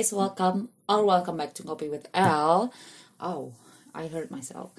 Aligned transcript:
Guys, 0.00 0.16
welcome 0.16 0.72
or 0.88 1.04
welcome 1.04 1.36
back 1.36 1.52
to 1.52 1.60
Coffee 1.60 1.92
with 1.92 2.08
L. 2.16 2.72
Oh, 3.20 3.52
I 3.92 4.08
heard 4.08 4.32
myself. 4.32 4.72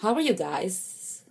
How 0.00 0.16
are 0.16 0.24
you 0.24 0.32
guys? 0.32 1.28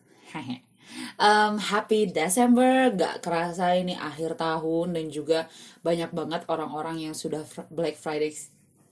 um, 1.18 1.58
happy 1.58 2.06
December, 2.06 2.94
gak 2.94 3.26
kerasa 3.26 3.74
ini 3.74 3.98
akhir 3.98 4.38
tahun 4.38 4.94
dan 4.94 5.10
juga 5.10 5.50
banyak 5.82 6.14
banget 6.14 6.46
orang-orang 6.54 7.10
yang 7.10 7.18
sudah 7.18 7.42
Black 7.74 7.98
Friday 7.98 8.30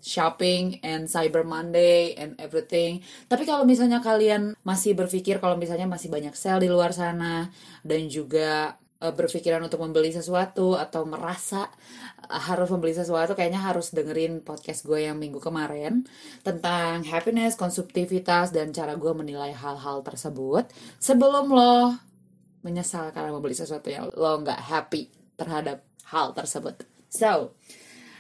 shopping 0.01 0.81
and 0.81 1.05
Cyber 1.05 1.45
Monday 1.45 2.18
and 2.18 2.34
everything. 2.42 3.06
Tapi 3.29 3.45
kalau 3.45 3.70
misalnya 3.70 4.01
kalian 4.01 4.57
masih 4.65 4.97
berpikir 4.97 5.37
kalau 5.37 5.61
misalnya 5.61 5.86
masih 5.86 6.09
banyak 6.09 6.34
sale 6.34 6.65
di 6.65 6.73
luar 6.73 6.89
sana 6.89 7.54
dan 7.86 8.09
juga 8.09 8.81
berpikiran 8.99 9.63
untuk 9.63 9.79
membeli 9.79 10.11
sesuatu 10.11 10.75
atau 10.75 11.07
merasa 11.07 11.71
uh, 12.27 12.41
harus 12.51 12.67
membeli 12.67 12.91
sesuatu 12.91 13.31
kayaknya 13.31 13.63
harus 13.63 13.95
dengerin 13.95 14.43
podcast 14.43 14.83
gue 14.83 15.07
yang 15.07 15.15
minggu 15.15 15.39
kemarin 15.39 16.03
tentang 16.43 17.07
happiness, 17.07 17.55
konsumtivitas 17.55 18.51
dan 18.51 18.75
cara 18.75 18.99
gue 18.99 19.13
menilai 19.15 19.55
hal-hal 19.55 20.03
tersebut 20.03 20.67
sebelum 20.99 21.47
lo 21.47 21.95
menyesal 22.59 23.15
karena 23.15 23.31
membeli 23.31 23.55
sesuatu 23.55 23.87
yang 23.87 24.11
lo 24.19 24.43
nggak 24.43 24.59
happy 24.67 25.07
terhadap 25.39 25.79
hal 26.11 26.36
tersebut. 26.36 26.83
So, 27.07 27.55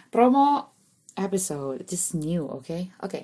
promo 0.07 0.71
episode 1.19 1.83
just 1.83 2.15
new, 2.15 2.47
oke? 2.47 2.63
Okay? 2.63 2.81
Oke. 3.03 3.11
Okay. 3.11 3.23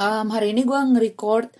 Um, 0.00 0.32
hari 0.32 0.56
ini 0.56 0.64
gue 0.64 0.80
nge-record 0.80 1.52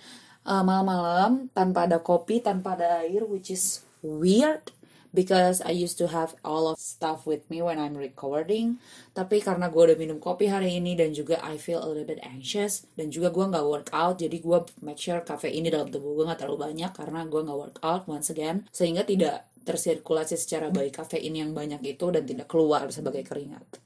uh, 0.49 0.65
malam-malam 0.65 1.53
tanpa 1.53 1.85
ada 1.85 2.01
kopi, 2.01 2.41
tanpa 2.41 2.73
ada 2.75 3.05
air, 3.05 3.29
which 3.29 3.53
is 3.53 3.85
weird 4.01 4.73
because 5.15 5.63
I 5.63 5.71
used 5.71 5.97
to 6.03 6.11
have 6.11 6.35
all 6.43 6.67
of 6.67 6.83
stuff 6.83 7.23
with 7.25 7.47
me 7.47 7.63
when 7.63 7.79
I'm 7.79 7.95
recording. 7.95 8.83
Tapi 9.15 9.39
karena 9.39 9.71
gue 9.71 9.95
udah 9.95 9.97
minum 9.97 10.19
kopi 10.19 10.51
hari 10.51 10.83
ini 10.83 10.99
dan 10.99 11.15
juga 11.15 11.39
I 11.41 11.57
feel 11.57 11.79
a 11.79 11.87
little 11.87 12.05
bit 12.05 12.19
anxious 12.27 12.91
dan 12.99 13.15
juga 13.15 13.31
gue 13.31 13.47
nggak 13.47 13.65
workout, 13.65 14.19
jadi 14.19 14.37
gue 14.43 14.59
make 14.83 14.99
sure 14.99 15.23
cafe 15.23 15.55
ini 15.55 15.71
dalam 15.71 15.89
tubuh 15.89 16.19
gue 16.19 16.25
nggak 16.27 16.43
terlalu 16.43 16.75
banyak 16.75 16.91
karena 16.93 17.23
gue 17.25 17.41
nggak 17.47 17.59
workout 17.59 18.03
once 18.11 18.29
again, 18.35 18.67
sehingga 18.75 19.07
tidak 19.07 19.47
tersirkulasi 19.65 20.37
secara 20.37 20.69
baik 20.69 21.01
kafein 21.01 21.33
yang 21.33 21.57
banyak 21.57 21.81
itu 21.87 22.11
dan 22.13 22.27
tidak 22.29 22.51
keluar 22.51 22.85
sebagai 22.93 23.25
keringat. 23.25 23.81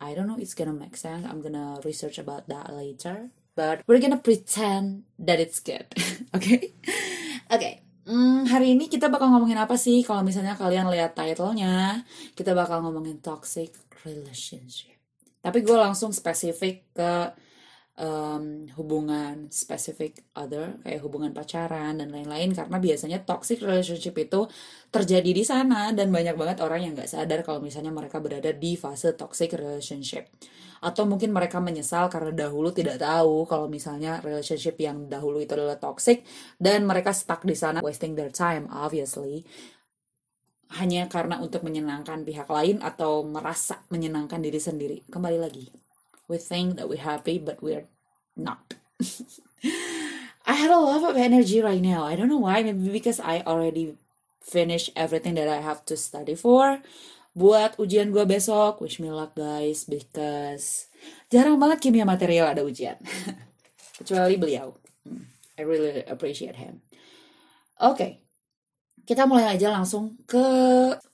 I 0.00 0.16
don't 0.16 0.24
know 0.24 0.40
it's 0.40 0.56
gonna 0.56 0.72
make 0.72 0.96
sense. 0.96 1.28
I'm 1.28 1.44
gonna 1.44 1.76
research 1.84 2.16
about 2.16 2.48
that 2.48 2.72
later. 2.72 3.28
But 3.52 3.84
we're 3.84 4.00
gonna 4.00 4.22
pretend 4.22 5.04
that 5.20 5.36
it's 5.36 5.60
good. 5.60 5.84
okay? 6.36 6.72
Okay. 7.52 7.84
Hmm, 8.08 8.48
hari 8.48 8.72
ini 8.72 8.88
kita 8.88 9.12
bakal 9.12 9.28
ngomongin 9.28 9.60
apa 9.60 9.76
sih? 9.76 10.00
Kalau 10.00 10.24
misalnya 10.24 10.56
kalian 10.56 10.88
lihat 10.88 11.12
titlenya, 11.12 12.00
kita 12.32 12.56
bakal 12.56 12.80
ngomongin 12.80 13.20
toxic 13.20 13.76
relationship. 14.08 14.96
Tapi 15.40 15.60
gue 15.60 15.76
langsung 15.76 16.12
spesifik 16.12 16.84
ke 16.96 17.12
um, 18.00 18.64
hubungan 18.80 19.52
specific 19.52 20.24
other, 20.32 20.80
kayak 20.80 21.04
hubungan 21.04 21.36
pacaran 21.36 22.00
dan 22.00 22.08
lain-lain. 22.08 22.56
Karena 22.56 22.80
biasanya 22.80 23.22
toxic 23.22 23.60
relationship 23.60 24.16
itu 24.16 24.48
terjadi 24.88 25.30
di 25.30 25.44
sana 25.44 25.92
dan 25.92 26.08
banyak 26.08 26.34
banget 26.34 26.58
orang 26.64 26.80
yang 26.82 26.92
nggak 26.96 27.12
sadar 27.12 27.44
kalau 27.44 27.60
misalnya 27.60 27.92
mereka 27.92 28.18
berada 28.18 28.50
di 28.56 28.74
fase 28.74 29.12
toxic 29.14 29.52
relationship. 29.54 30.32
Atau 30.80 31.04
mungkin 31.04 31.36
mereka 31.36 31.60
menyesal 31.60 32.08
karena 32.08 32.32
dahulu 32.32 32.72
tidak 32.72 32.96
tahu 32.96 33.44
kalau 33.44 33.68
misalnya 33.68 34.24
relationship 34.24 34.80
yang 34.80 35.12
dahulu 35.12 35.44
itu 35.44 35.52
adalah 35.52 35.76
toxic 35.76 36.24
dan 36.56 36.88
mereka 36.88 37.12
stuck 37.12 37.44
di 37.44 37.52
sana 37.52 37.84
wasting 37.84 38.16
their 38.16 38.32
time 38.32 38.64
obviously. 38.72 39.44
Hanya 40.80 41.10
karena 41.10 41.36
untuk 41.42 41.66
menyenangkan 41.66 42.24
pihak 42.24 42.48
lain 42.48 42.80
atau 42.80 43.26
merasa 43.26 43.82
menyenangkan 43.90 44.40
diri 44.40 44.56
sendiri. 44.62 45.02
Kembali 45.10 45.36
lagi. 45.36 45.66
We 46.30 46.38
think 46.38 46.78
that 46.78 46.86
we're 46.86 47.02
happy 47.02 47.42
but 47.42 47.58
we're 47.58 47.90
not. 48.36 48.74
I 50.46 50.54
had 50.54 50.70
a 50.70 50.80
lot 50.80 51.04
of 51.04 51.16
energy 51.16 51.62
right 51.62 51.80
now. 51.80 52.04
I 52.04 52.16
don't 52.16 52.28
know 52.28 52.42
why. 52.42 52.62
Maybe 52.62 52.90
because 52.90 53.20
I 53.20 53.44
already 53.46 53.94
finished 54.42 54.90
everything 54.96 55.34
that 55.38 55.46
I 55.46 55.62
have 55.62 55.86
to 55.86 55.94
study 55.94 56.34
for. 56.34 56.82
Buat 57.36 57.78
ujian 57.78 58.10
gue 58.10 58.26
besok. 58.26 58.82
Wish 58.82 58.98
me 58.98 59.14
luck 59.14 59.38
guys 59.38 59.86
because 59.86 60.90
jarang 61.30 61.62
banget 61.62 61.78
kimia 61.86 62.02
material 62.02 62.50
ada 62.50 62.66
ujian. 62.66 62.98
Kecuali 64.02 64.34
beliau. 64.34 64.74
Hmm, 65.06 65.30
I 65.54 65.62
really 65.62 66.02
appreciate 66.08 66.58
him. 66.58 66.82
Oke 67.80 67.94
okay. 67.94 68.12
kita 69.06 69.26
mulai 69.26 69.58
aja 69.58 69.74
langsung 69.74 70.14
ke 70.26 70.42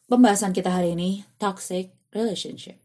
pembahasan 0.09 0.53
kita 0.53 0.69
hari 0.73 0.93
ini. 0.93 1.25
Toxic 1.41 1.93
relationship. 2.13 2.81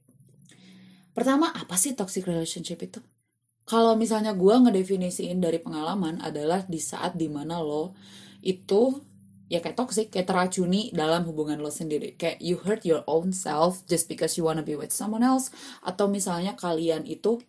Pertama 1.11 1.51
apa 1.51 1.75
sih 1.75 1.91
toxic 1.95 2.23
relationship 2.23 2.79
itu 2.79 3.03
kalau 3.65 3.93
misalnya 3.95 4.33
gue 4.35 4.51
ngedefinisiin 4.51 5.39
dari 5.39 5.61
pengalaman 5.61 6.19
adalah 6.19 6.65
di 6.65 6.81
saat 6.81 7.15
di 7.15 7.29
mana 7.31 7.61
lo 7.61 7.95
itu 8.41 8.97
ya 9.51 9.59
kayak 9.59 9.75
toxic 9.75 10.07
kayak 10.07 10.31
teracuni 10.31 10.95
dalam 10.95 11.27
hubungan 11.27 11.59
lo 11.59 11.67
sendiri. 11.67 12.15
Kayak 12.15 12.39
you 12.39 12.55
hurt 12.63 12.87
your 12.87 13.03
own 13.05 13.35
self 13.35 13.83
just 13.85 14.07
because 14.07 14.39
you 14.39 14.47
wanna 14.47 14.63
be 14.63 14.79
with 14.79 14.95
someone 14.95 15.21
else 15.21 15.51
atau 15.83 16.07
misalnya 16.07 16.55
kalian 16.55 17.03
itu 17.03 17.43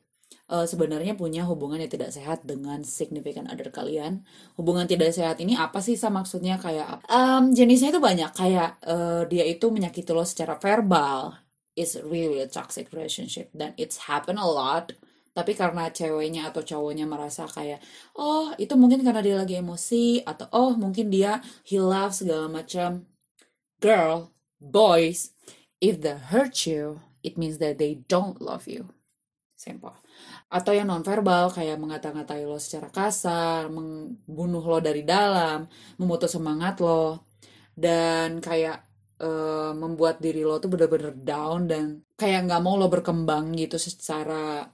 uh, 0.50 0.66
sebenarnya 0.66 1.14
punya 1.14 1.46
hubungan 1.46 1.78
yang 1.78 1.92
tidak 1.92 2.10
sehat 2.10 2.42
dengan 2.42 2.82
significant 2.82 3.46
other 3.48 3.70
kalian. 3.70 4.26
Hubungan 4.58 4.90
tidak 4.90 5.14
sehat 5.14 5.38
ini 5.38 5.54
apa 5.54 5.78
sih? 5.78 5.94
Sama 5.94 6.26
maksudnya 6.26 6.58
kayak 6.58 7.06
um, 7.06 7.54
jenisnya 7.54 7.94
itu 7.94 8.02
banyak. 8.02 8.30
Kayak 8.34 8.82
uh, 8.82 9.22
dia 9.30 9.46
itu 9.46 9.70
menyakiti 9.70 10.10
lo 10.10 10.26
secara 10.26 10.58
verbal. 10.58 11.38
Is 11.72 11.96
really 11.96 12.36
a 12.44 12.50
toxic 12.50 12.92
relationship 12.92 13.48
dan 13.56 13.72
it's 13.80 14.04
happen 14.04 14.36
a 14.36 14.44
lot 14.44 14.92
tapi 15.32 15.56
karena 15.56 15.88
ceweknya 15.88 16.52
atau 16.52 16.60
cowoknya 16.60 17.08
merasa 17.08 17.48
kayak 17.48 17.80
oh 18.20 18.52
itu 18.60 18.76
mungkin 18.76 19.00
karena 19.00 19.24
dia 19.24 19.36
lagi 19.40 19.56
emosi 19.56 20.20
atau 20.28 20.46
oh 20.52 20.72
mungkin 20.76 21.08
dia 21.08 21.40
he 21.64 21.80
loves 21.80 22.20
segala 22.20 22.52
macam. 22.52 23.08
Girl 23.80 24.30
boys 24.60 25.32
if 25.80 25.98
they 25.98 26.14
hurt 26.14 26.68
you 26.68 27.00
it 27.24 27.40
means 27.40 27.56
that 27.58 27.80
they 27.80 28.04
don't 28.06 28.38
love 28.44 28.68
you. 28.68 28.92
Simple. 29.56 29.94
Atau 30.52 30.74
yang 30.74 30.90
nonverbal 30.90 31.48
kayak 31.54 31.78
mengata-ngatai 31.78 32.44
lo 32.44 32.58
secara 32.58 32.90
kasar 32.90 33.70
membunuh 33.70 34.60
lo 34.60 34.78
dari 34.82 35.06
dalam 35.06 35.64
memutus 35.96 36.34
semangat 36.34 36.82
lo 36.82 37.30
dan 37.72 38.42
kayak 38.42 38.84
uh, 39.22 39.72
membuat 39.72 40.18
diri 40.18 40.42
lo 40.42 40.58
tuh 40.58 40.68
bener-bener 40.68 41.14
down 41.14 41.70
dan 41.70 42.02
kayak 42.18 42.50
nggak 42.50 42.60
mau 42.60 42.74
lo 42.76 42.90
berkembang 42.90 43.54
gitu 43.56 43.78
secara 43.78 44.66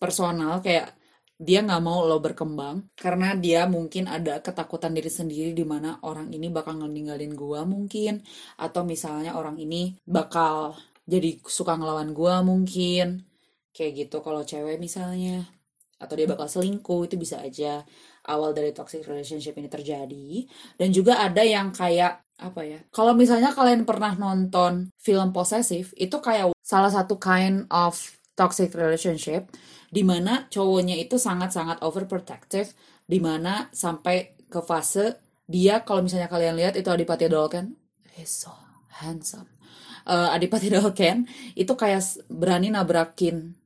personal 0.00 0.64
kayak 0.64 0.96
dia 1.38 1.62
nggak 1.62 1.82
mau 1.84 2.02
lo 2.02 2.18
berkembang 2.18 2.90
karena 2.98 3.38
dia 3.38 3.70
mungkin 3.70 4.10
ada 4.10 4.42
ketakutan 4.42 4.90
diri 4.90 5.06
sendiri 5.06 5.54
di 5.54 5.62
mana 5.62 6.02
orang 6.02 6.34
ini 6.34 6.50
bakal 6.50 6.74
ninggalin 6.82 7.30
gua 7.38 7.62
mungkin 7.62 8.18
atau 8.58 8.82
misalnya 8.82 9.38
orang 9.38 9.54
ini 9.62 9.94
bakal 10.02 10.74
jadi 11.06 11.38
suka 11.46 11.78
ngelawan 11.78 12.10
gua 12.10 12.42
mungkin 12.42 13.22
kayak 13.70 13.92
gitu. 14.08 14.18
Kalau 14.18 14.42
cewek 14.42 14.82
misalnya 14.82 15.46
atau 15.98 16.14
dia 16.18 16.26
bakal 16.26 16.50
selingkuh 16.50 17.06
itu 17.06 17.14
bisa 17.14 17.38
aja 17.42 17.82
awal 18.26 18.50
dari 18.54 18.74
toxic 18.74 19.06
relationship 19.06 19.54
ini 19.62 19.70
terjadi. 19.70 20.26
Dan 20.74 20.90
juga 20.90 21.22
ada 21.22 21.46
yang 21.46 21.70
kayak 21.70 22.18
apa 22.38 22.62
ya 22.62 22.78
kalau 22.94 23.18
misalnya 23.18 23.50
kalian 23.50 23.82
pernah 23.82 24.14
nonton 24.14 24.94
film 24.94 25.34
posesif 25.34 25.90
itu 25.98 26.22
kayak 26.22 26.54
salah 26.62 26.86
satu 26.86 27.18
kind 27.18 27.66
of 27.66 27.98
toxic 28.38 28.70
relationship 28.78 29.50
di 29.90 30.06
mana 30.06 30.46
cowoknya 30.46 30.94
itu 30.94 31.18
sangat-sangat 31.18 31.82
overprotective 31.82 32.70
di 33.02 33.18
mana 33.18 33.66
sampai 33.74 34.38
ke 34.46 34.62
fase 34.62 35.18
dia 35.48 35.82
kalau 35.82 36.04
misalnya 36.04 36.30
kalian 36.30 36.54
lihat 36.60 36.76
itu 36.76 36.86
Adipati 36.92 37.26
Dolken. 37.26 37.74
He's 38.14 38.30
so 38.30 38.52
handsome. 39.00 39.48
Uh, 40.04 40.30
Adipati 40.30 40.70
Dolken 40.74 41.26
itu 41.56 41.72
kayak 41.72 42.04
berani 42.30 42.70
nabrakin 42.70 43.56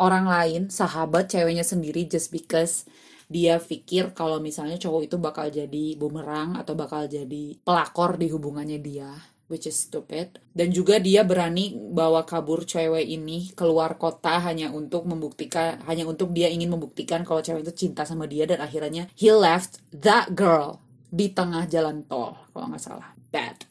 orang 0.00 0.26
lain 0.26 0.62
sahabat 0.72 1.28
ceweknya 1.32 1.64
sendiri 1.64 2.08
just 2.08 2.32
because 2.32 2.88
dia 3.26 3.58
pikir 3.58 4.14
kalau 4.16 4.38
misalnya 4.38 4.78
cowok 4.78 5.02
itu 5.10 5.16
bakal 5.18 5.46
jadi 5.50 5.84
bumerang 5.98 6.54
atau 6.56 6.78
bakal 6.78 7.04
jadi 7.10 7.58
pelakor 7.60 8.16
di 8.16 8.30
hubungannya 8.30 8.78
dia 8.78 9.10
which 9.46 9.66
is 9.66 9.78
stupid. 9.78 10.42
Dan 10.50 10.74
juga 10.74 10.98
dia 10.98 11.22
berani 11.22 11.74
bawa 11.74 12.26
kabur 12.26 12.66
cewek 12.66 13.06
ini 13.06 13.54
keluar 13.54 13.94
kota 13.98 14.42
hanya 14.42 14.74
untuk 14.74 15.06
membuktikan 15.06 15.82
hanya 15.86 16.06
untuk 16.06 16.34
dia 16.34 16.50
ingin 16.50 16.70
membuktikan 16.70 17.22
kalau 17.22 17.42
cewek 17.42 17.62
itu 17.62 17.86
cinta 17.86 18.02
sama 18.02 18.26
dia 18.26 18.44
dan 18.44 18.58
akhirnya 18.62 19.06
he 19.14 19.30
left 19.30 19.78
that 19.94 20.34
girl 20.34 20.82
di 21.10 21.30
tengah 21.30 21.70
jalan 21.70 22.02
tol 22.06 22.34
kalau 22.50 22.66
nggak 22.70 22.82
salah. 22.82 23.14
Bad. 23.30 23.66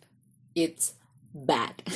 It's 0.56 0.96
bad. 1.32 1.76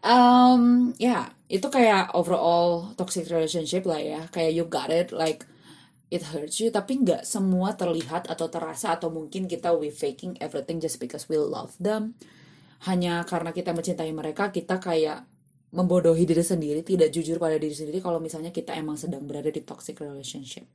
Um 0.00 0.90
ya 0.96 1.06
yeah, 1.06 1.24
itu 1.52 1.68
kayak 1.68 2.16
overall 2.16 2.96
toxic 2.96 3.28
relationship 3.28 3.84
lah 3.84 4.00
ya. 4.00 4.20
Kayak 4.32 4.52
you 4.56 4.64
got 4.64 4.88
it 4.88 5.12
like 5.12 5.44
it 6.08 6.34
hurts 6.34 6.58
you. 6.58 6.72
Tapi 6.72 7.04
nggak 7.04 7.28
semua 7.28 7.76
terlihat 7.76 8.26
atau 8.26 8.48
terasa 8.48 8.96
atau 8.96 9.12
mungkin 9.12 9.44
kita 9.44 9.76
we 9.76 9.92
faking 9.92 10.40
everything 10.40 10.80
just 10.80 10.98
because 10.98 11.28
we 11.28 11.36
love 11.36 11.76
them 11.76 12.16
hanya 12.88 13.24
karena 13.28 13.52
kita 13.52 13.76
mencintai 13.76 14.12
mereka 14.12 14.48
kita 14.48 14.80
kayak 14.80 15.28
membodohi 15.70 16.26
diri 16.26 16.42
sendiri, 16.42 16.80
tidak 16.82 17.14
jujur 17.14 17.38
pada 17.38 17.54
diri 17.54 17.74
sendiri 17.76 18.02
kalau 18.02 18.18
misalnya 18.18 18.50
kita 18.50 18.74
emang 18.74 18.98
sedang 18.98 19.22
berada 19.22 19.52
di 19.52 19.62
toxic 19.62 20.00
relationship. 20.02 20.66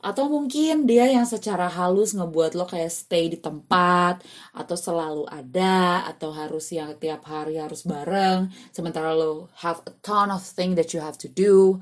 Atau 0.00 0.32
mungkin 0.32 0.88
dia 0.88 1.04
yang 1.12 1.28
secara 1.28 1.68
halus 1.68 2.16
ngebuat 2.16 2.56
lo 2.56 2.64
kayak 2.64 2.88
stay 2.88 3.28
di 3.28 3.36
tempat, 3.36 4.24
atau 4.56 4.72
selalu 4.72 5.28
ada, 5.28 6.08
atau 6.08 6.32
harus 6.32 6.72
yang 6.72 6.96
tiap 6.96 7.20
hari 7.28 7.60
harus 7.60 7.84
bareng, 7.84 8.48
sementara 8.72 9.12
lo 9.12 9.52
have 9.60 9.84
a 9.84 9.92
ton 10.00 10.32
of 10.32 10.40
thing 10.40 10.72
that 10.72 10.96
you 10.96 11.04
have 11.04 11.20
to 11.20 11.28
do, 11.28 11.76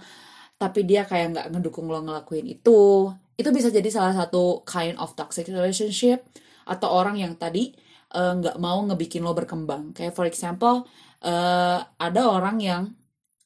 tapi 0.58 0.82
dia 0.82 1.06
kayak 1.06 1.30
nggak 1.30 1.46
ngedukung 1.54 1.86
lo 1.86 2.02
ngelakuin 2.02 2.50
itu. 2.50 3.12
Itu 3.38 3.54
bisa 3.54 3.70
jadi 3.70 3.86
salah 3.86 4.10
satu 4.18 4.66
kind 4.66 4.98
of 4.98 5.14
toxic 5.14 5.46
relationship, 5.46 6.26
atau 6.66 6.90
orang 6.90 7.22
yang 7.22 7.38
tadi 7.38 7.70
nggak 8.12 8.56
uh, 8.56 8.60
mau 8.60 8.80
ngebikin 8.88 9.20
lo 9.20 9.36
berkembang. 9.36 9.92
Kayak 9.92 10.16
for 10.16 10.24
example, 10.24 10.88
uh, 11.24 11.78
ada 12.00 12.22
orang 12.28 12.56
yang 12.60 12.82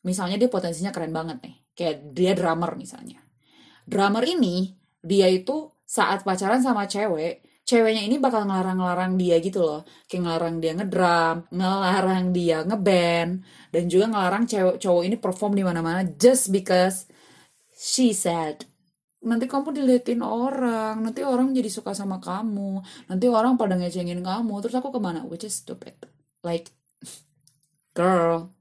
misalnya 0.07 0.39
dia 0.39 0.51
potensinya 0.51 0.95
keren 0.95 1.11
banget 1.15 1.43
nih. 1.43 1.57
Kayak 1.75 1.97
dia 2.15 2.33
drummer 2.39 2.79
misalnya. 2.79 3.19
Drummer 3.87 4.23
ini 4.23 4.71
dia 5.03 5.27
itu 5.27 5.67
saat 5.83 6.23
pacaran 6.23 6.63
sama 6.63 6.87
cewek 6.87 7.43
ceweknya 7.63 8.03
ini 8.03 8.19
bakal 8.19 8.47
ngelarang-ngelarang 8.47 9.15
dia 9.19 9.39
gitu 9.43 9.63
loh. 9.63 9.81
Kayak 10.07 10.23
ngelarang 10.27 10.57
dia 10.63 10.73
ngedrum 10.79 11.37
ngelarang 11.51 12.25
dia 12.35 12.59
ngeband 12.67 13.33
dan 13.75 13.85
juga 13.91 14.05
ngelarang 14.11 14.45
cewek 14.47 14.77
cowok 14.79 15.03
ini 15.07 15.17
perform 15.19 15.53
di 15.59 15.63
mana-mana 15.67 16.07
just 16.19 16.55
because 16.55 17.11
she 17.75 18.15
said 18.15 18.67
nanti 19.23 19.47
kamu 19.47 19.71
diliatin 19.71 20.21
orang 20.23 20.99
nanti 20.99 21.23
orang 21.23 21.55
jadi 21.55 21.71
suka 21.71 21.95
sama 21.95 22.19
kamu 22.19 22.83
nanti 23.07 23.27
orang 23.31 23.55
pada 23.55 23.79
ngecengin 23.79 24.21
kamu 24.21 24.55
terus 24.63 24.75
aku 24.75 24.91
ke 24.91 25.01
mana 25.03 25.23
which 25.25 25.47
is 25.47 25.55
stupid 25.55 25.95
like 26.43 26.75
girl, 27.93 28.53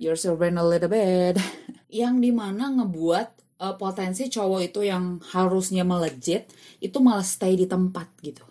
you're 0.00 0.18
surveying 0.18 0.58
a 0.58 0.64
little 0.64 0.90
bit. 0.90 1.38
yang 1.94 2.18
di 2.18 2.34
mana 2.34 2.72
ngebuat 2.74 3.28
uh, 3.62 3.76
potensi 3.78 4.26
cowok 4.26 4.60
itu 4.74 4.80
yang 4.82 5.22
harusnya 5.30 5.86
melejit, 5.86 6.50
itu 6.82 6.98
malah 6.98 7.24
stay 7.24 7.54
di 7.54 7.68
tempat 7.68 8.08
gitu. 8.24 8.42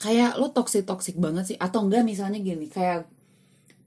Kayak 0.00 0.36
lo 0.36 0.52
toxic-toxic 0.52 1.16
banget 1.16 1.54
sih. 1.54 1.56
Atau 1.56 1.86
enggak 1.86 2.04
misalnya 2.04 2.40
gini, 2.42 2.68
kayak 2.68 3.08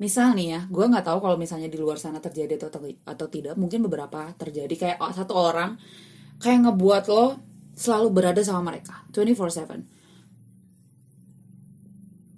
misal 0.02 0.34
nih 0.34 0.48
ya, 0.58 0.62
gue 0.68 0.86
nggak 0.90 1.06
tahu 1.06 1.20
kalau 1.22 1.38
misalnya 1.38 1.70
di 1.70 1.78
luar 1.78 2.02
sana 2.02 2.18
terjadi 2.18 2.58
atau, 2.58 2.82
atau 3.06 3.28
tidak, 3.30 3.54
mungkin 3.60 3.86
beberapa 3.86 4.34
terjadi. 4.34 4.74
Kayak 4.74 4.98
satu 5.14 5.34
orang 5.38 5.78
kayak 6.44 6.68
ngebuat 6.68 7.08
lo 7.08 7.40
selalu 7.74 8.08
berada 8.12 8.44
sama 8.44 8.76
mereka 8.76 9.08
24/7. 9.16 9.88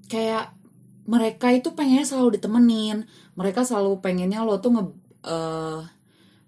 Kayak 0.06 0.54
mereka 1.10 1.50
itu 1.50 1.74
pengennya 1.74 2.06
selalu 2.06 2.38
ditemenin 2.38 3.10
mereka 3.38 3.62
selalu 3.62 4.02
pengennya 4.02 4.42
lo 4.42 4.58
tuh 4.58 4.74
nge 4.74 4.84
uh, 5.28 5.82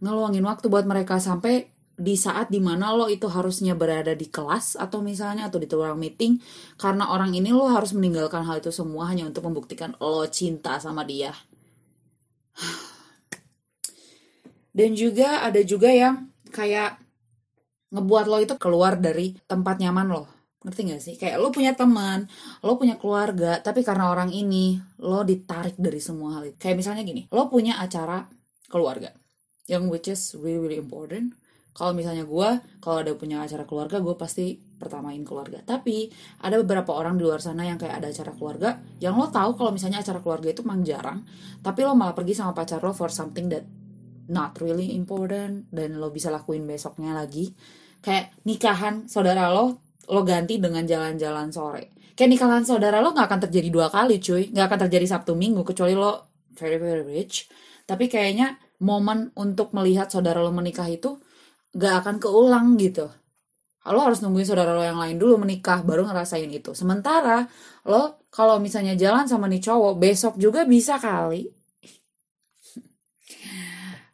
ngeluangin 0.02 0.46
waktu 0.46 0.66
buat 0.70 0.86
mereka 0.86 1.18
sampai 1.22 1.74
di 1.98 2.14
saat 2.14 2.54
di 2.54 2.62
mana 2.62 2.94
lo 2.94 3.10
itu 3.10 3.26
harusnya 3.26 3.74
berada 3.74 4.14
di 4.14 4.30
kelas 4.30 4.78
atau 4.78 5.02
misalnya 5.02 5.50
atau 5.50 5.58
di 5.58 5.66
ruang 5.66 5.98
meeting 5.98 6.38
karena 6.78 7.10
orang 7.10 7.34
ini 7.34 7.50
lo 7.50 7.66
harus 7.66 7.98
meninggalkan 7.98 8.46
hal 8.46 8.62
itu 8.62 8.70
semua 8.70 9.10
hanya 9.10 9.26
untuk 9.26 9.50
membuktikan 9.50 9.98
lo 9.98 10.30
cinta 10.30 10.78
sama 10.78 11.02
dia 11.10 11.34
dan 14.78 14.94
juga 14.94 15.42
ada 15.42 15.58
juga 15.66 15.90
yang 15.90 16.30
kayak 16.54 17.02
ngebuat 17.92 18.26
lo 18.28 18.38
itu 18.44 18.56
keluar 18.60 19.00
dari 19.00 19.36
tempat 19.48 19.80
nyaman 19.80 20.08
lo. 20.12 20.24
Ngerti 20.64 20.82
gak 20.92 21.02
sih? 21.04 21.16
Kayak 21.16 21.40
lo 21.40 21.50
punya 21.54 21.72
teman 21.78 22.28
lo 22.66 22.76
punya 22.76 23.00
keluarga 23.00 23.62
tapi 23.64 23.86
karena 23.86 24.12
orang 24.12 24.34
ini 24.34 24.76
lo 25.00 25.24
ditarik 25.24 25.80
dari 25.80 26.02
semua 26.04 26.40
hal 26.40 26.52
itu. 26.52 26.58
Kayak 26.60 26.76
misalnya 26.84 27.04
gini 27.08 27.30
lo 27.32 27.48
punya 27.48 27.80
acara 27.80 28.28
keluarga 28.68 29.14
yang 29.72 29.88
which 29.88 30.12
is 30.12 30.36
really 30.40 30.60
really 30.60 30.80
important. 30.80 31.36
Kalau 31.78 31.94
misalnya 31.94 32.26
gue 32.26 32.50
kalau 32.82 33.06
ada 33.06 33.14
punya 33.14 33.46
acara 33.46 33.62
keluarga 33.62 34.02
gue 34.02 34.16
pasti 34.18 34.58
pertamain 34.58 35.22
keluarga. 35.22 35.62
Tapi 35.62 36.10
ada 36.42 36.58
beberapa 36.58 36.90
orang 36.98 37.22
di 37.22 37.24
luar 37.24 37.38
sana 37.38 37.70
yang 37.70 37.78
kayak 37.78 38.02
ada 38.02 38.10
acara 38.10 38.34
keluarga 38.34 38.82
yang 38.98 39.14
lo 39.14 39.30
tahu 39.30 39.54
kalau 39.56 39.70
misalnya 39.70 40.02
acara 40.02 40.20
keluarga 40.20 40.50
itu 40.50 40.66
memang 40.66 40.82
jarang 40.82 41.20
tapi 41.62 41.86
lo 41.86 41.94
malah 41.94 42.18
pergi 42.18 42.34
sama 42.38 42.56
pacar 42.58 42.82
lo 42.82 42.94
for 42.98 43.14
something 43.14 43.52
that 43.52 43.66
not 44.28 44.60
really 44.60 44.96
important 44.96 45.68
dan 45.72 46.00
lo 46.00 46.12
bisa 46.12 46.28
lakuin 46.32 46.68
besoknya 46.68 47.16
lagi 47.16 47.56
kayak 48.02 48.32
nikahan 48.48 49.08
saudara 49.10 49.52
lo 49.52 49.88
lo 50.08 50.24
ganti 50.24 50.58
dengan 50.58 50.88
jalan-jalan 50.88 51.52
sore. 51.52 51.92
Kayak 52.16 52.30
nikahan 52.40 52.64
saudara 52.64 53.04
lo 53.04 53.12
gak 53.12 53.28
akan 53.28 53.42
terjadi 53.50 53.70
dua 53.70 53.88
kali 53.92 54.18
cuy. 54.24 54.50
Gak 54.50 54.72
akan 54.72 54.80
terjadi 54.88 55.06
Sabtu 55.06 55.36
Minggu 55.36 55.62
kecuali 55.68 55.94
lo 55.94 56.40
very 56.56 56.80
very 56.80 57.04
rich. 57.04 57.52
Tapi 57.84 58.08
kayaknya 58.08 58.56
momen 58.82 59.36
untuk 59.36 59.76
melihat 59.76 60.10
saudara 60.10 60.40
lo 60.40 60.50
menikah 60.56 60.88
itu 60.88 61.20
gak 61.76 62.04
akan 62.04 62.16
keulang 62.24 62.80
gitu. 62.80 63.12
Lo 63.88 64.00
harus 64.04 64.20
nungguin 64.24 64.48
saudara 64.48 64.76
lo 64.76 64.84
yang 64.84 65.00
lain 65.00 65.20
dulu 65.20 65.44
menikah 65.44 65.84
baru 65.84 66.08
ngerasain 66.08 66.50
itu. 66.50 66.72
Sementara 66.72 67.46
lo 67.86 68.26
kalau 68.32 68.58
misalnya 68.64 68.96
jalan 68.96 69.28
sama 69.28 69.52
nih 69.52 69.62
cowok 69.62 69.94
besok 70.00 70.34
juga 70.40 70.64
bisa 70.64 70.96
kali. 70.98 71.52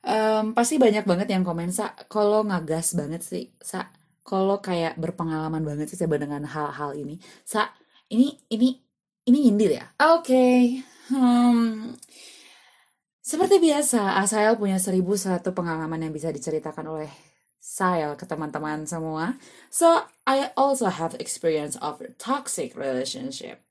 Um, 0.04 0.56
pasti 0.56 0.76
banyak 0.78 1.08
banget 1.08 1.28
yang 1.32 1.44
komen 1.48 1.72
sa 1.72 1.96
kalau 2.12 2.44
ngagas 2.44 2.96
banget 2.96 3.24
sih 3.24 3.52
sa 3.64 3.92
kalau 4.24 4.64
kayak 4.64 4.96
berpengalaman 4.96 5.64
banget 5.68 5.92
sih 5.92 6.00
saya 6.00 6.16
dengan 6.16 6.48
hal-hal 6.48 6.96
ini. 6.96 7.20
Sa, 7.44 7.68
ini 8.08 8.32
ini 8.48 8.80
ini 9.28 9.38
nyindir 9.50 9.84
ya. 9.84 9.86
Oke. 10.16 10.24
Okay. 10.24 10.62
Hmm, 11.12 12.00
seperti 13.24 13.60
biasa, 13.60 14.20
Asael 14.20 14.60
punya 14.60 14.80
seribu 14.80 15.16
satu 15.16 15.56
pengalaman 15.56 16.00
yang 16.00 16.12
bisa 16.12 16.28
diceritakan 16.32 16.92
oleh 16.92 17.12
saya 17.60 18.16
ke 18.20 18.28
teman-teman 18.28 18.84
semua. 18.84 19.40
So, 19.72 20.04
I 20.28 20.52
also 20.60 20.92
have 20.92 21.16
experience 21.20 21.80
of 21.80 22.04
toxic 22.20 22.76
relationship. 22.76 23.64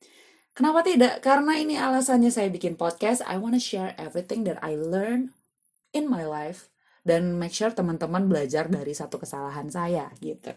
Kenapa 0.56 0.84
tidak? 0.84 1.20
Karena 1.20 1.56
ini 1.60 1.76
alasannya 1.76 2.32
saya 2.32 2.48
bikin 2.48 2.80
podcast. 2.80 3.20
I 3.24 3.36
wanna 3.36 3.60
share 3.60 3.92
everything 4.00 4.48
that 4.48 4.56
I 4.64 4.76
learn 4.76 5.36
in 5.92 6.08
my 6.08 6.24
life 6.24 6.72
dan 7.06 7.36
make 7.38 7.54
sure 7.54 7.70
teman-teman 7.70 8.26
belajar 8.26 8.66
dari 8.66 8.94
satu 8.94 9.18
kesalahan 9.20 9.68
saya 9.68 10.10
gitu. 10.18 10.54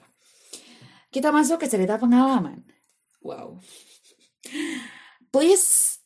Kita 1.09 1.31
masuk 1.31 1.63
ke 1.63 1.67
cerita 1.71 1.95
pengalaman. 1.95 2.65
Wow. 3.23 3.63
Please, 5.33 5.99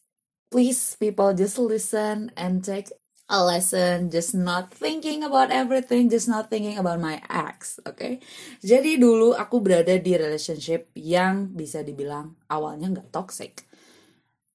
please 0.48 0.95
people 0.95 1.33
just 1.36 1.59
listen 1.59 2.31
and 2.39 2.63
take 2.63 2.89
a 3.29 3.45
lesson, 3.45 4.09
just 4.09 4.33
not 4.33 4.74
thinking 4.74 5.21
about 5.21 5.53
everything, 5.53 6.09
just 6.09 6.25
not 6.25 6.50
thinking 6.50 6.81
about 6.81 6.98
my 6.98 7.21
ex, 7.29 7.77
oke? 7.86 7.93
Okay? 7.93 8.13
Jadi 8.65 8.98
dulu 8.98 9.38
aku 9.38 9.62
berada 9.62 9.93
di 10.01 10.17
relationship 10.17 10.89
yang 10.98 11.53
bisa 11.53 11.86
dibilang 11.86 12.33
awalnya 12.50 12.89
nggak 12.89 13.13
toxic. 13.13 13.69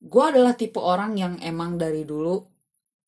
Gue 0.02 0.24
adalah 0.26 0.58
tipe 0.58 0.82
orang 0.82 1.14
yang 1.14 1.34
emang 1.38 1.78
dari 1.78 2.02
dulu 2.02 2.53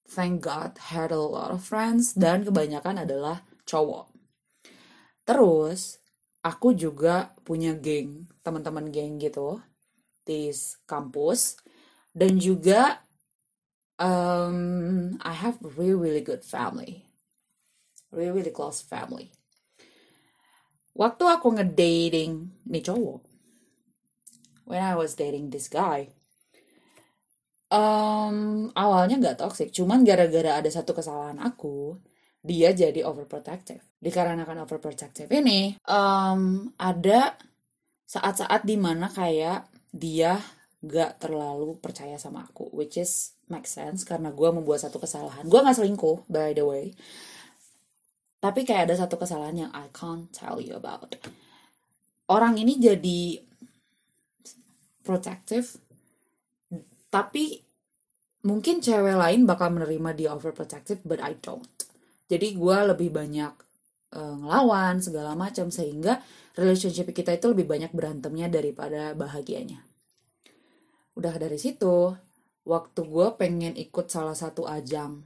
thank 0.07 0.43
God 0.43 0.79
had 0.95 1.11
a 1.11 1.21
lot 1.21 1.51
of 1.51 1.67
friends 1.67 2.15
dan 2.15 2.47
kebanyakan 2.47 3.03
adalah 3.03 3.43
cowok. 3.67 4.11
Terus 5.27 5.99
aku 6.47 6.73
juga 6.73 7.35
punya 7.43 7.75
geng, 7.75 8.31
teman-teman 8.47 8.89
geng 8.95 9.19
gitu 9.19 9.59
di 10.23 10.51
kampus 10.87 11.59
dan 12.15 12.39
juga 12.39 13.03
um, 13.99 15.15
I 15.23 15.35
have 15.35 15.59
really 15.63 15.99
really 15.99 16.25
good 16.25 16.47
family, 16.47 17.07
really 18.15 18.33
really 18.33 18.55
close 18.55 18.81
family. 18.81 19.35
Waktu 20.97 21.25
aku 21.29 21.61
ngedating 21.61 22.57
nih 22.65 22.81
cowok, 22.81 23.21
when 24.65 24.81
I 24.81 24.97
was 24.97 25.13
dating 25.13 25.53
this 25.53 25.69
guy, 25.69 26.16
um, 27.71 28.69
awalnya 28.75 29.17
nggak 29.19 29.39
toxic 29.43 29.75
cuman 29.75 30.07
gara-gara 30.07 30.59
ada 30.59 30.71
satu 30.71 30.95
kesalahan 30.95 31.39
aku 31.43 31.99
dia 32.47 32.71
jadi 32.71 33.03
overprotective. 33.03 33.83
Dikarenakan 33.99 34.63
overprotective 34.63 35.27
ini 35.35 35.75
um, 35.91 36.71
ada 36.79 37.35
saat-saat 38.07 38.63
di 38.63 38.79
mana 38.79 39.11
kayak 39.11 39.67
dia 39.91 40.39
gak 40.87 41.19
terlalu 41.19 41.75
percaya 41.83 42.15
sama 42.15 42.47
aku 42.47 42.71
which 42.71 42.95
is 42.95 43.35
make 43.51 43.67
sense 43.67 44.07
karena 44.07 44.31
gue 44.31 44.47
membuat 44.55 44.87
satu 44.87 45.03
kesalahan. 45.03 45.43
Gue 45.51 45.59
nggak 45.59 45.83
selingkuh 45.83 46.31
by 46.31 46.55
the 46.55 46.63
way. 46.63 46.95
Tapi 48.39 48.63
kayak 48.63 48.95
ada 48.95 48.95
satu 48.95 49.19
kesalahan 49.19 49.67
yang 49.67 49.73
I 49.75 49.91
can't 49.91 50.31
tell 50.31 50.63
you 50.63 50.79
about. 50.79 51.19
Orang 52.31 52.63
ini 52.63 52.79
jadi 52.79 53.43
protective 55.03 55.79
tapi 57.17 57.65
mungkin 58.45 58.85
cewek 58.85 59.17
lain 59.17 59.49
bakal 59.49 59.73
menerima 59.73 60.11
dia 60.13 60.29
overprotective 60.37 61.01
but 61.09 61.25
I 61.25 61.33
don't. 61.41 61.73
Jadi 62.29 62.53
gue 62.53 62.79
lebih 62.93 63.09
banyak 63.09 63.53
uh, 64.13 64.35
ngelawan 64.37 65.01
segala 65.01 65.33
macam 65.33 65.73
sehingga 65.73 66.21
relationship 66.61 67.09
kita 67.17 67.33
itu 67.33 67.49
lebih 67.49 67.65
banyak 67.65 67.89
berantemnya 67.97 68.53
daripada 68.53 69.17
bahagianya. 69.17 69.81
Udah 71.17 71.33
dari 71.41 71.57
situ 71.57 72.13
waktu 72.69 73.01
gue 73.01 73.29
pengen 73.41 73.73
ikut 73.81 74.13
salah 74.13 74.37
satu 74.37 74.69
ajang 74.69 75.25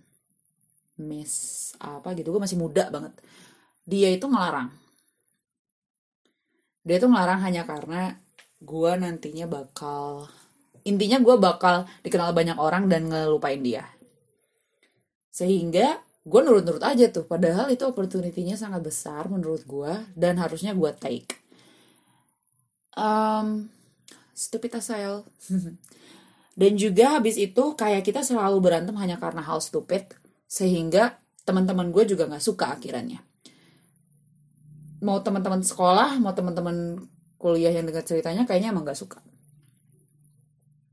miss 1.01 1.73
apa 1.81 2.13
gitu 2.13 2.29
gue 2.31 2.43
masih 2.45 2.61
muda 2.61 2.93
banget 2.93 3.19
dia 3.83 4.15
itu 4.15 4.31
ngelarang. 4.31 4.71
Dia 6.87 7.03
itu 7.03 7.11
ngelarang 7.11 7.43
hanya 7.43 7.67
karena 7.67 8.15
gue 8.63 8.93
nantinya 8.95 9.51
bakal 9.51 10.31
intinya 10.91 11.23
gue 11.23 11.37
bakal 11.39 11.87
dikenal 12.03 12.35
banyak 12.35 12.59
orang 12.59 12.91
dan 12.91 13.07
ngelupain 13.07 13.63
dia. 13.63 13.87
Sehingga 15.31 16.03
gue 16.27 16.41
nurut-nurut 16.43 16.83
aja 16.83 17.07
tuh. 17.09 17.25
Padahal 17.25 17.71
itu 17.71 17.87
opportunity-nya 17.87 18.59
sangat 18.59 18.83
besar 18.83 19.31
menurut 19.31 19.63
gue 19.63 19.93
dan 20.19 20.43
harusnya 20.43 20.75
gue 20.75 20.91
take. 20.99 21.39
Um, 22.99 23.71
stupid 24.35 24.75
asal 24.75 25.23
dan 26.61 26.73
juga 26.75 27.23
habis 27.23 27.39
itu 27.39 27.79
kayak 27.79 28.03
kita 28.03 28.27
selalu 28.27 28.59
berantem 28.59 28.99
hanya 28.99 29.15
karena 29.15 29.47
hal 29.47 29.63
stupid 29.63 30.11
sehingga 30.51 31.15
teman-teman 31.47 31.95
gue 31.95 32.03
juga 32.03 32.27
nggak 32.27 32.43
suka 32.43 32.75
akhirannya. 32.75 33.23
Mau 35.07 35.23
teman-teman 35.23 35.63
sekolah 35.63 36.19
mau 36.19 36.35
teman-teman 36.35 36.99
kuliah 37.41 37.73
yang 37.73 37.89
dengar 37.89 38.05
ceritanya 38.05 38.45
kayaknya 38.45 38.69
emang 38.69 38.85
gak 38.85 39.01
suka 39.01 39.25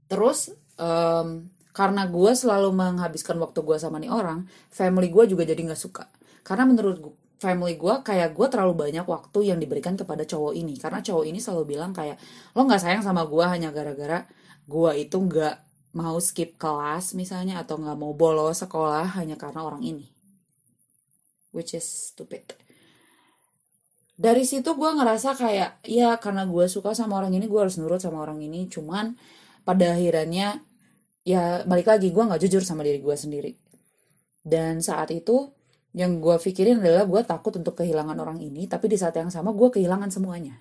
terus 0.07 0.51
um, 0.79 1.51
karena 1.77 2.09
gue 2.09 2.31
selalu 2.33 2.73
menghabiskan 2.73 3.37
waktu 3.37 3.61
gue 3.61 3.77
sama 3.77 4.01
nih 4.01 4.09
orang 4.09 4.49
family 4.73 5.13
gue 5.13 5.29
juga 5.29 5.45
jadi 5.45 5.61
nggak 5.61 5.77
suka. 5.77 6.09
Karena 6.41 6.65
menurut 6.65 6.97
gue, 6.97 7.13
family 7.37 7.77
gue 7.77 8.01
kayak 8.01 8.33
gue 8.33 8.47
terlalu 8.49 8.89
banyak 8.89 9.05
waktu 9.05 9.53
yang 9.53 9.61
diberikan 9.61 9.93
kepada 9.93 10.25
cowok 10.25 10.57
ini. 10.57 10.73
Karena 10.81 11.05
cowok 11.05 11.29
ini 11.29 11.37
selalu 11.37 11.77
bilang 11.77 11.93
kayak 11.93 12.17
lo 12.57 12.65
nggak 12.65 12.81
sayang 12.81 13.05
sama 13.05 13.29
gue 13.29 13.45
hanya 13.45 13.69
gara-gara 13.69 14.25
gue 14.65 14.91
itu 14.97 15.17
nggak 15.21 15.55
mau 15.95 16.17
skip 16.17 16.57
kelas 16.57 17.13
misalnya 17.13 17.61
atau 17.61 17.77
nggak 17.77 17.97
mau 17.97 18.11
bolos 18.17 18.57
sekolah 18.65 19.13
hanya 19.21 19.37
karena 19.37 19.61
orang 19.61 19.85
ini. 19.85 20.09
Which 21.53 21.77
is 21.77 21.85
stupid. 21.85 22.57
Dari 24.17 24.49
situ 24.49 24.73
gue 24.73 24.91
ngerasa 24.97 25.37
kayak 25.37 25.85
ya 25.85 26.17
karena 26.17 26.49
gue 26.49 26.65
suka 26.65 26.97
sama 26.97 27.21
orang 27.21 27.37
ini 27.37 27.45
gue 27.45 27.59
harus 27.61 27.77
nurut 27.77 28.01
sama 28.01 28.25
orang 28.25 28.41
ini. 28.41 28.65
Cuman 28.65 29.13
pada 29.67 29.99
akhirnya 29.99 30.63
ya 31.27 31.67
balik 31.67 31.91
lagi 31.91 32.07
gue 32.15 32.23
nggak 32.23 32.39
jujur 32.47 32.63
sama 32.63 32.87
diri 32.87 33.03
gue 33.03 33.15
sendiri. 33.19 33.51
Dan 34.39 34.79
saat 34.79 35.11
itu 35.11 35.51
yang 35.91 36.23
gue 36.23 36.39
pikirin 36.39 36.79
adalah 36.79 37.03
gue 37.03 37.21
takut 37.27 37.51
untuk 37.59 37.75
kehilangan 37.83 38.15
orang 38.15 38.39
ini 38.39 38.63
tapi 38.71 38.87
di 38.87 38.95
saat 38.95 39.19
yang 39.19 39.27
sama 39.27 39.51
gue 39.51 39.67
kehilangan 39.67 40.07
semuanya. 40.07 40.55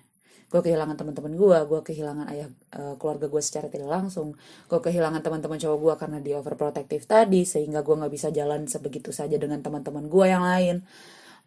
Gue 0.47 0.59
kehilangan 0.59 0.99
teman-teman 0.99 1.39
gue 1.39 1.57
gue 1.71 1.79
kehilangan 1.87 2.25
ayah 2.35 2.47
uh, 2.75 2.95
keluarga 2.99 3.31
gue 3.31 3.39
secara 3.39 3.71
tidak 3.71 3.87
langsung 3.87 4.35
gue 4.67 4.79
kehilangan 4.83 5.23
teman-teman 5.23 5.55
cowok 5.55 5.79
gue 5.79 5.93
karena 6.03 6.17
dia 6.19 6.35
overprotective 6.43 7.03
tadi 7.07 7.47
sehingga 7.47 7.79
gue 7.79 7.95
nggak 7.95 8.11
bisa 8.11 8.27
jalan 8.35 8.67
sebegitu 8.67 9.15
saja 9.15 9.39
dengan 9.39 9.63
teman-teman 9.63 10.03
gue 10.11 10.25
yang 10.27 10.43
lain. 10.43 10.83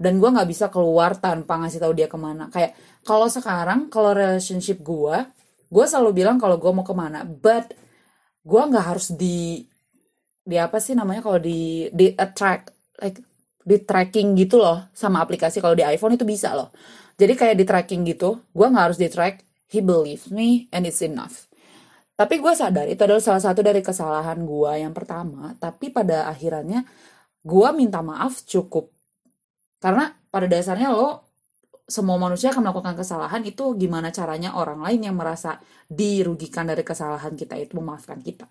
Dan 0.00 0.17
gue 0.17 0.31
nggak 0.33 0.49
bisa 0.49 0.73
keluar 0.73 1.12
tanpa 1.21 1.61
ngasih 1.61 1.85
tahu 1.85 1.93
dia 1.93 2.09
ke 2.09 2.17
mana. 2.17 2.49
Kayak 2.49 2.73
kalau 3.05 3.29
sekarang 3.29 3.93
kalau 3.93 4.17
relationship 4.17 4.81
gue 4.81 5.17
gue 5.71 5.85
selalu 5.87 6.11
bilang 6.23 6.37
kalau 6.37 6.59
gue 6.59 6.71
mau 6.75 6.83
ke 6.83 6.95
mana 6.95 7.23
but 7.23 7.71
gue 8.43 8.62
nggak 8.62 8.87
harus 8.91 9.15
di 9.15 9.65
di 10.43 10.57
apa 10.59 10.83
sih 10.83 10.99
namanya 10.99 11.23
kalau 11.23 11.39
di 11.39 11.87
di 11.95 12.11
attract 12.19 12.75
like 12.99 13.23
di 13.61 13.77
tracking 13.85 14.35
gitu 14.35 14.59
loh 14.59 14.89
sama 14.97 15.23
aplikasi. 15.23 15.61
Kalau 15.61 15.77
di 15.77 15.85
iPhone 15.85 16.17
itu 16.17 16.25
bisa 16.27 16.57
loh. 16.57 16.73
Jadi 17.15 17.33
kayak 17.37 17.57
di 17.61 17.65
tracking 17.69 18.03
gitu 18.09 18.41
gue 18.50 18.67
nggak 18.67 18.85
harus 18.91 18.99
di 18.99 19.09
track 19.12 19.45
he 19.71 19.79
believes 19.85 20.33
me 20.33 20.67
and 20.75 20.89
it's 20.89 21.05
enough. 21.05 21.47
Tapi 22.17 22.37
gue 22.37 22.53
sadar 22.53 22.85
itu 22.91 23.00
adalah 23.00 23.23
salah 23.23 23.41
satu 23.41 23.65
dari 23.65 23.81
kesalahan 23.81 24.43
gue 24.45 24.73
yang 24.81 24.93
pertama. 24.93 25.55
Tapi 25.57 25.93
pada 25.93 26.29
akhirnya 26.29 26.85
gue 27.41 27.69
minta 27.77 28.03
maaf 28.05 28.45
cukup. 28.45 28.91
Karena 29.81 30.12
pada 30.29 30.45
dasarnya 30.45 30.93
lo 30.93 31.29
semua 31.90 32.14
manusia 32.16 32.54
akan 32.54 32.70
melakukan 32.70 32.94
kesalahan 32.94 33.42
itu 33.42 33.75
gimana 33.75 34.14
caranya 34.14 34.54
orang 34.54 34.78
lain 34.78 35.11
yang 35.11 35.16
merasa 35.18 35.59
dirugikan 35.90 36.70
dari 36.70 36.87
kesalahan 36.87 37.35
kita 37.35 37.59
itu 37.59 37.75
memaafkan 37.75 38.23
kita. 38.23 38.47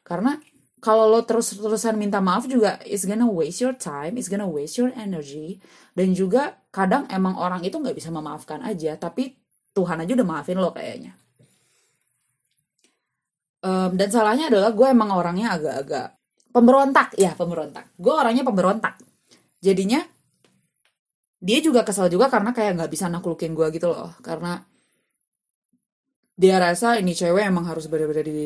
Karena 0.00 0.40
kalau 0.80 1.12
lo 1.12 1.20
terus-terusan 1.28 2.00
minta 2.00 2.24
maaf 2.24 2.48
juga 2.48 2.80
it's 2.88 3.04
gonna 3.04 3.28
waste 3.28 3.60
your 3.60 3.76
time, 3.76 4.16
it's 4.16 4.32
gonna 4.32 4.48
waste 4.48 4.80
your 4.80 4.88
energy 4.96 5.60
dan 5.92 6.16
juga 6.16 6.56
kadang 6.72 7.04
emang 7.12 7.36
orang 7.36 7.60
itu 7.60 7.76
nggak 7.76 7.92
bisa 7.92 8.08
memaafkan 8.08 8.64
aja 8.64 8.96
tapi 8.96 9.36
Tuhan 9.76 10.00
aja 10.00 10.12
udah 10.16 10.26
maafin 10.26 10.56
lo 10.56 10.72
kayaknya. 10.72 11.12
Um, 13.60 13.92
dan 13.92 14.08
salahnya 14.08 14.48
adalah 14.48 14.72
gue 14.72 14.88
emang 14.88 15.12
orangnya 15.12 15.52
agak-agak 15.52 16.16
pemberontak 16.48 17.12
ya 17.20 17.36
pemberontak. 17.36 17.92
Gue 18.00 18.16
orangnya 18.16 18.40
pemberontak. 18.40 18.96
Jadinya 19.60 20.00
dia 21.40 21.58
juga 21.64 21.80
kesal 21.82 22.12
juga 22.12 22.28
karena 22.28 22.52
kayak 22.52 22.76
nggak 22.76 22.92
bisa 22.92 23.08
naklukin 23.08 23.56
gue 23.56 23.66
gitu 23.72 23.88
loh. 23.88 24.12
Karena 24.20 24.60
dia 26.36 26.56
rasa 26.60 27.00
ini 27.00 27.16
cewek 27.16 27.48
emang 27.48 27.64
harus 27.64 27.88
bener-bener 27.88 28.24
di 28.28 28.42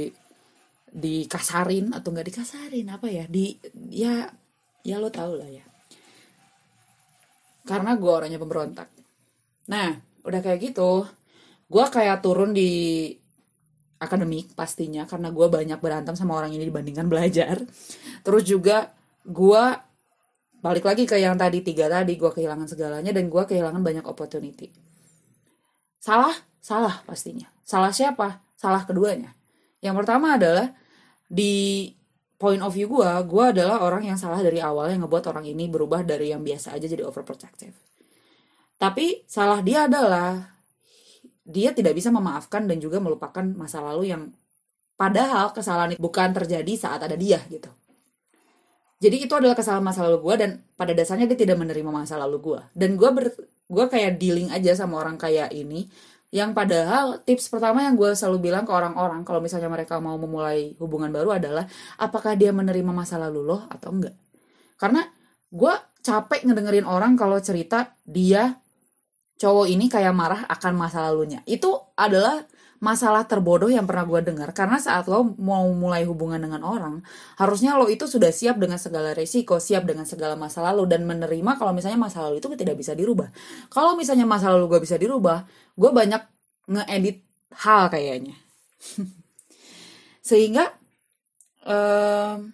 dikasarin 0.95 1.91
atau 1.91 2.15
nggak 2.15 2.27
dikasarin 2.31 2.87
apa 2.87 3.11
ya? 3.11 3.27
Di 3.27 3.59
ya 3.91 4.31
ya 4.87 4.97
lo 5.03 5.11
tau 5.11 5.35
lah 5.35 5.51
ya. 5.51 5.67
Karena 7.67 7.99
gue 7.99 8.13
orangnya 8.15 8.39
pemberontak. 8.39 8.89
Nah 9.67 9.91
udah 10.25 10.41
kayak 10.41 10.73
gitu 10.73 11.05
gue 11.65 11.85
kayak 11.91 12.23
turun 12.23 12.55
di 12.55 13.11
akademik 13.99 14.53
pastinya 14.55 15.09
karena 15.09 15.33
gue 15.33 15.47
banyak 15.49 15.81
berantem 15.81 16.15
sama 16.15 16.39
orang 16.39 16.55
ini 16.55 16.71
dibandingkan 16.71 17.11
belajar. 17.11 17.59
Terus 18.23 18.45
juga 18.47 18.95
gue 19.27 19.65
balik 20.65 20.89
lagi 20.89 21.05
ke 21.05 21.21
yang 21.21 21.37
tadi 21.37 21.61
tiga 21.61 21.93
tadi 21.93 22.17
gue 22.17 22.31
kehilangan 22.33 22.65
segalanya 22.65 23.13
dan 23.13 23.29
gue 23.29 23.43
kehilangan 23.45 23.85
banyak 23.85 24.09
opportunity. 24.09 24.73
Salah? 26.01 26.33
Salah 26.65 27.05
pastinya. 27.05 27.45
Salah 27.61 27.93
siapa? 27.93 28.41
Salah 28.57 28.89
keduanya. 28.89 29.37
Yang 29.85 30.01
pertama 30.01 30.41
adalah 30.41 30.73
di 31.29 31.93
point 32.41 32.65
of 32.65 32.73
view 32.73 32.89
gue 32.89 33.11
gue 33.29 33.45
adalah 33.45 33.85
orang 33.85 34.09
yang 34.09 34.17
salah 34.17 34.41
dari 34.41 34.57
awal 34.65 34.89
yang 34.89 35.05
ngebuat 35.05 35.25
orang 35.29 35.45
ini 35.45 35.69
berubah 35.69 36.01
dari 36.01 36.33
yang 36.33 36.41
biasa 36.41 36.73
aja 36.73 36.89
jadi 36.89 37.05
overprotective. 37.05 37.77
Tapi 38.81 39.29
salah 39.29 39.61
dia 39.61 39.85
adalah 39.85 40.49
dia 41.45 41.77
tidak 41.77 41.93
bisa 41.93 42.09
memaafkan 42.09 42.65
dan 42.65 42.81
juga 42.81 43.05
melupakan 43.05 43.45
masa 43.53 43.85
lalu 43.85 44.17
yang 44.17 44.33
padahal 44.97 45.53
kesalahan 45.53 45.93
itu 45.93 46.01
bukan 46.01 46.33
terjadi 46.33 46.73
saat 46.73 47.05
ada 47.05 47.21
dia 47.21 47.37
gitu 47.53 47.69
jadi 49.03 49.17
itu 49.27 49.33
adalah 49.35 49.57
kesalahan 49.59 49.85
masa 49.85 50.07
lalu 50.07 50.19
gue 50.23 50.35
dan 50.41 50.51
pada 50.79 50.93
dasarnya 50.95 51.27
dia 51.31 51.39
tidak 51.39 51.59
menerima 51.61 51.91
masa 51.91 52.19
lalu 52.19 52.39
gue 52.53 52.61
dan 52.75 52.95
gue 52.95 53.11
ber 53.11 53.27
gue 53.65 53.87
kayak 53.89 54.21
dealing 54.21 54.53
aja 54.53 54.77
sama 54.77 55.01
orang 55.01 55.17
kayak 55.17 55.51
ini 55.55 55.89
yang 56.35 56.51
padahal 56.51 57.23
tips 57.23 57.47
pertama 57.47 57.87
yang 57.87 57.95
gue 57.95 58.11
selalu 58.11 58.51
bilang 58.51 58.67
ke 58.67 58.75
orang-orang 58.75 59.23
kalau 59.23 59.39
misalnya 59.39 59.71
mereka 59.71 60.03
mau 60.03 60.19
memulai 60.19 60.75
hubungan 60.83 61.07
baru 61.15 61.39
adalah 61.39 61.63
apakah 61.95 62.35
dia 62.35 62.51
menerima 62.51 62.91
masa 62.91 63.23
lalu 63.23 63.55
lo 63.55 63.71
atau 63.71 63.95
enggak? 63.95 64.19
Karena 64.75 65.07
gue 65.55 65.75
capek 66.03 66.51
ngedengerin 66.51 66.91
orang 66.91 67.15
kalau 67.15 67.39
cerita 67.39 67.95
dia 68.03 68.59
cowok 69.39 69.71
ini 69.71 69.87
kayak 69.87 70.11
marah 70.11 70.43
akan 70.51 70.75
masa 70.75 71.07
lalunya. 71.07 71.39
Itu 71.47 71.95
adalah 71.95 72.43
masalah 72.85 73.25
terbodoh 73.25 73.73
yang 73.73 73.89
pernah 73.89 74.05
gue 74.05 74.21
dengar. 74.21 74.53
Karena 74.53 74.77
saat 74.77 75.09
lo 75.09 75.33
mau 75.41 75.65
mulai 75.73 76.05
hubungan 76.05 76.37
dengan 76.37 76.61
orang 76.61 77.01
harusnya 77.41 77.81
lo 77.81 77.89
itu 77.89 78.05
sudah 78.05 78.29
siap 78.29 78.61
dengan 78.61 78.77
segala 78.77 79.17
resiko 79.17 79.57
siap 79.57 79.89
dengan 79.89 80.05
segala 80.05 80.37
masa 80.37 80.61
lalu 80.61 80.85
dan 80.85 81.09
menerima 81.09 81.57
kalau 81.57 81.73
misalnya 81.73 81.97
masa 81.97 82.21
lalu 82.21 82.45
itu 82.45 82.53
tidak 82.53 82.77
bisa 82.77 82.93
dirubah. 82.93 83.33
Kalau 83.73 83.97
misalnya 83.97 84.29
masa 84.29 84.53
lalu 84.53 84.77
gue 84.77 84.81
bisa 84.85 85.01
dirubah 85.01 85.49
gue 85.81 85.91
banyak 85.91 86.21
ngeedit 86.69 87.25
hal 87.65 87.89
kayaknya. 87.89 88.37
Sehingga 90.29 90.69
um, 91.65 92.53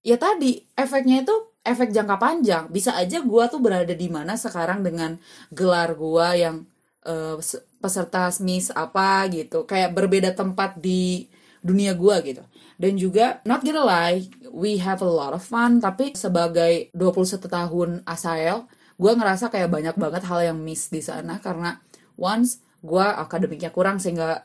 ya 0.00 0.16
tadi 0.16 0.64
efeknya 0.72 1.28
itu 1.28 1.36
efek 1.60 1.92
jangka 1.92 2.16
panjang. 2.16 2.64
Bisa 2.72 2.96
aja 2.96 3.20
gue 3.20 3.44
tuh 3.52 3.60
berada 3.60 3.92
di 3.92 4.08
mana 4.08 4.34
sekarang 4.40 4.80
dengan 4.80 5.20
gelar 5.52 5.92
gue 5.92 6.28
yang 6.40 6.56
uh, 7.04 7.36
peserta 7.80 8.28
Miss 8.44 8.68
apa 8.70 9.26
gitu. 9.32 9.64
Kayak 9.64 9.96
berbeda 9.96 10.30
tempat 10.36 10.78
di 10.78 11.26
dunia 11.64 11.96
gue 11.96 12.16
gitu. 12.24 12.44
Dan 12.80 12.96
juga 12.96 13.40
not 13.44 13.64
gonna 13.64 13.84
lie 13.84 14.28
we 14.52 14.80
have 14.80 15.00
a 15.04 15.08
lot 15.08 15.32
of 15.36 15.44
fun 15.44 15.80
tapi 15.80 16.16
sebagai 16.16 16.88
21 16.96 17.44
tahun 17.44 17.90
ASAEL 18.08 18.64
gue 19.00 19.12
ngerasa 19.16 19.48
kayak 19.48 19.72
banyak 19.72 19.96
banget 19.96 20.22
hal 20.28 20.40
yang 20.52 20.58
miss 20.60 20.92
di 20.92 21.00
sana. 21.00 21.40
Karena 21.40 21.76
once 22.20 22.60
gue 22.84 23.04
akademiknya 23.04 23.72
kurang 23.72 24.00
sehingga 24.00 24.44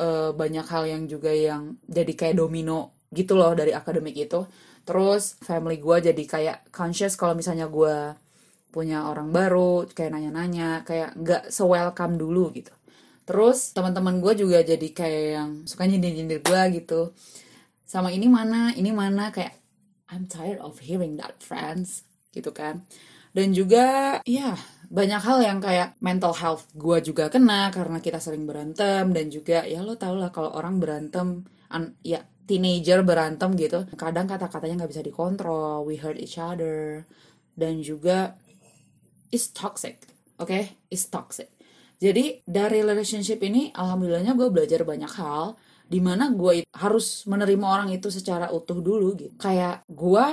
uh, 0.00 0.32
banyak 0.32 0.66
hal 0.68 0.84
yang 0.88 1.02
juga 1.04 1.32
yang 1.32 1.76
jadi 1.84 2.12
kayak 2.16 2.36
domino 2.40 2.96
gitu 3.12 3.36
loh 3.36 3.52
dari 3.52 3.76
akademik 3.76 4.16
itu. 4.16 4.44
Terus 4.88 5.36
family 5.44 5.76
gue 5.76 5.96
jadi 6.12 6.24
kayak 6.24 6.72
conscious 6.72 7.16
kalau 7.16 7.36
misalnya 7.36 7.68
gue 7.68 8.16
punya 8.70 9.10
orang 9.10 9.34
baru 9.34 9.84
kayak 9.90 10.14
nanya-nanya 10.14 10.86
kayak 10.86 11.18
nggak 11.18 11.42
se-welcome 11.50 12.14
dulu 12.16 12.54
gitu. 12.54 12.72
Terus 13.26 13.70
teman-teman 13.70 14.18
gue 14.18 14.42
juga 14.42 14.58
jadi 14.62 14.88
kayak 14.90 15.24
yang 15.38 15.50
suka 15.62 15.86
nyindir-nyindir 15.86 16.42
gue 16.42 16.62
gitu. 16.82 17.14
Sama 17.86 18.10
ini 18.10 18.26
mana 18.26 18.74
ini 18.74 18.90
mana 18.90 19.30
kayak 19.30 19.54
I'm 20.10 20.26
tired 20.26 20.58
of 20.58 20.82
hearing 20.82 21.18
that 21.22 21.38
friends 21.38 22.02
gitu 22.34 22.50
kan. 22.50 22.86
Dan 23.30 23.54
juga 23.54 24.18
ya 24.26 24.58
banyak 24.90 25.22
hal 25.22 25.38
yang 25.46 25.58
kayak 25.62 25.94
mental 26.02 26.34
health 26.34 26.66
gue 26.74 26.98
juga 27.06 27.30
kena 27.30 27.70
karena 27.70 28.02
kita 28.02 28.18
sering 28.18 28.42
berantem 28.42 29.14
dan 29.14 29.30
juga 29.30 29.62
ya 29.62 29.78
lo 29.86 29.94
tau 29.94 30.18
lah 30.18 30.34
kalau 30.34 30.50
orang 30.50 30.82
berantem 30.82 31.46
an, 31.70 31.94
ya 32.02 32.26
teenager 32.50 33.06
berantem 33.06 33.54
gitu 33.54 33.86
kadang 33.94 34.26
kata-katanya 34.26 34.82
nggak 34.82 34.90
bisa 34.90 35.06
dikontrol 35.06 35.86
we 35.86 35.94
hurt 35.94 36.18
each 36.18 36.38
other. 36.42 37.06
Dan 37.54 37.78
juga 37.86 38.34
it's 39.30 39.50
toxic 39.54 40.04
oke? 40.36 40.50
Okay? 40.50 40.76
it's 40.92 41.06
toxic. 41.06 41.48
Jadi 42.00 42.40
dari 42.48 42.80
relationship 42.80 43.44
ini 43.44 43.72
alhamdulillahnya 43.76 44.32
gue 44.32 44.48
belajar 44.48 44.88
banyak 44.88 45.12
hal 45.20 45.56
di 45.84 46.00
mana 46.00 46.32
gue 46.32 46.64
harus 46.64 47.28
menerima 47.28 47.66
orang 47.66 47.88
itu 47.92 48.08
secara 48.08 48.48
utuh 48.48 48.80
dulu 48.80 49.12
gitu. 49.20 49.36
Kayak 49.36 49.84
gue 49.84 50.24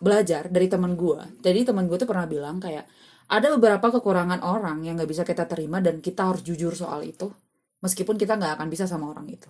belajar 0.00 0.48
dari 0.52 0.68
teman 0.68 0.92
gue 0.92 1.40
jadi 1.40 1.64
teman 1.64 1.88
gue 1.88 1.96
tuh 1.96 2.08
pernah 2.08 2.28
bilang 2.28 2.60
kayak 2.60 2.84
ada 3.26 3.46
beberapa 3.56 3.90
kekurangan 3.90 4.44
orang 4.44 4.84
yang 4.86 4.94
nggak 5.00 5.10
bisa 5.10 5.22
kita 5.26 5.48
terima 5.48 5.82
dan 5.82 5.98
kita 5.98 6.30
harus 6.30 6.46
jujur 6.46 6.76
soal 6.76 7.02
itu 7.02 7.32
meskipun 7.82 8.14
kita 8.14 8.38
nggak 8.38 8.60
akan 8.60 8.68
bisa 8.70 8.84
sama 8.86 9.10
orang 9.10 9.26
itu. 9.26 9.48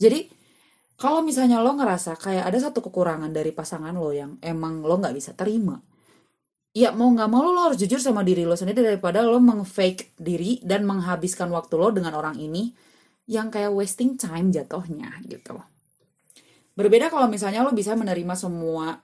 Jadi 0.00 0.30
kalau 0.96 1.20
misalnya 1.22 1.58
lo 1.58 1.74
ngerasa 1.74 2.16
kayak 2.18 2.46
ada 2.46 2.58
satu 2.58 2.80
kekurangan 2.82 3.30
dari 3.34 3.50
pasangan 3.50 3.94
lo 3.94 4.10
yang 4.14 4.38
emang 4.40 4.86
lo 4.86 4.96
nggak 4.98 5.14
bisa 5.14 5.34
terima 5.34 5.76
ya 6.72 6.90
mau 6.92 7.12
nggak 7.12 7.28
mau 7.28 7.40
lo, 7.44 7.52
lo 7.52 7.60
harus 7.68 7.78
jujur 7.80 8.00
sama 8.00 8.24
diri 8.24 8.48
lo 8.48 8.56
sendiri 8.56 8.80
daripada 8.80 9.20
lo 9.20 9.36
mengfake 9.38 10.16
diri 10.16 10.60
dan 10.64 10.88
menghabiskan 10.88 11.52
waktu 11.52 11.74
lo 11.76 11.92
dengan 11.92 12.16
orang 12.16 12.40
ini 12.40 12.72
yang 13.28 13.52
kayak 13.52 13.70
wasting 13.70 14.16
time 14.16 14.50
jatuhnya 14.50 15.20
gitu 15.28 15.60
Berbeda 16.72 17.12
kalau 17.12 17.28
misalnya 17.28 17.60
lo 17.60 17.76
bisa 17.76 17.92
menerima 17.92 18.32
semua 18.32 18.96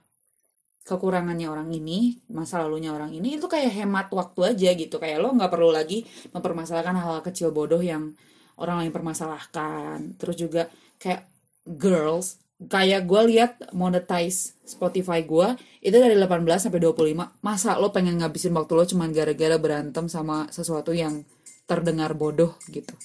kekurangannya 0.89 1.53
orang 1.53 1.69
ini, 1.69 2.17
masa 2.33 2.65
lalunya 2.65 2.97
orang 2.97 3.13
ini, 3.13 3.37
itu 3.37 3.45
kayak 3.45 3.77
hemat 3.77 4.09
waktu 4.09 4.57
aja 4.57 4.73
gitu. 4.73 4.97
Kayak 4.97 5.21
lo 5.21 5.37
nggak 5.37 5.53
perlu 5.53 5.69
lagi 5.69 6.09
mempermasalahkan 6.33 6.97
hal-hal 6.97 7.21
kecil 7.21 7.53
bodoh 7.53 7.85
yang 7.85 8.17
orang 8.57 8.81
lain 8.81 8.93
permasalahkan. 8.93 10.17
Terus 10.17 10.37
juga 10.41 10.63
kayak 10.97 11.29
girls, 11.69 12.41
kayak 12.59 13.07
gue 13.07 13.23
lihat 13.31 13.71
monetize 13.71 14.59
Spotify 14.67 15.23
gue 15.23 15.55
itu 15.79 15.95
dari 15.95 16.19
18 16.19 16.43
sampai 16.59 16.83
25 16.83 17.39
masa 17.47 17.79
lo 17.79 17.95
pengen 17.95 18.19
ngabisin 18.19 18.51
waktu 18.51 18.73
lo 18.75 18.83
cuman 18.83 19.15
gara-gara 19.15 19.55
berantem 19.63 20.11
sama 20.11 20.51
sesuatu 20.51 20.91
yang 20.91 21.23
terdengar 21.71 22.19
bodoh 22.19 22.59
gitu? 22.73 22.97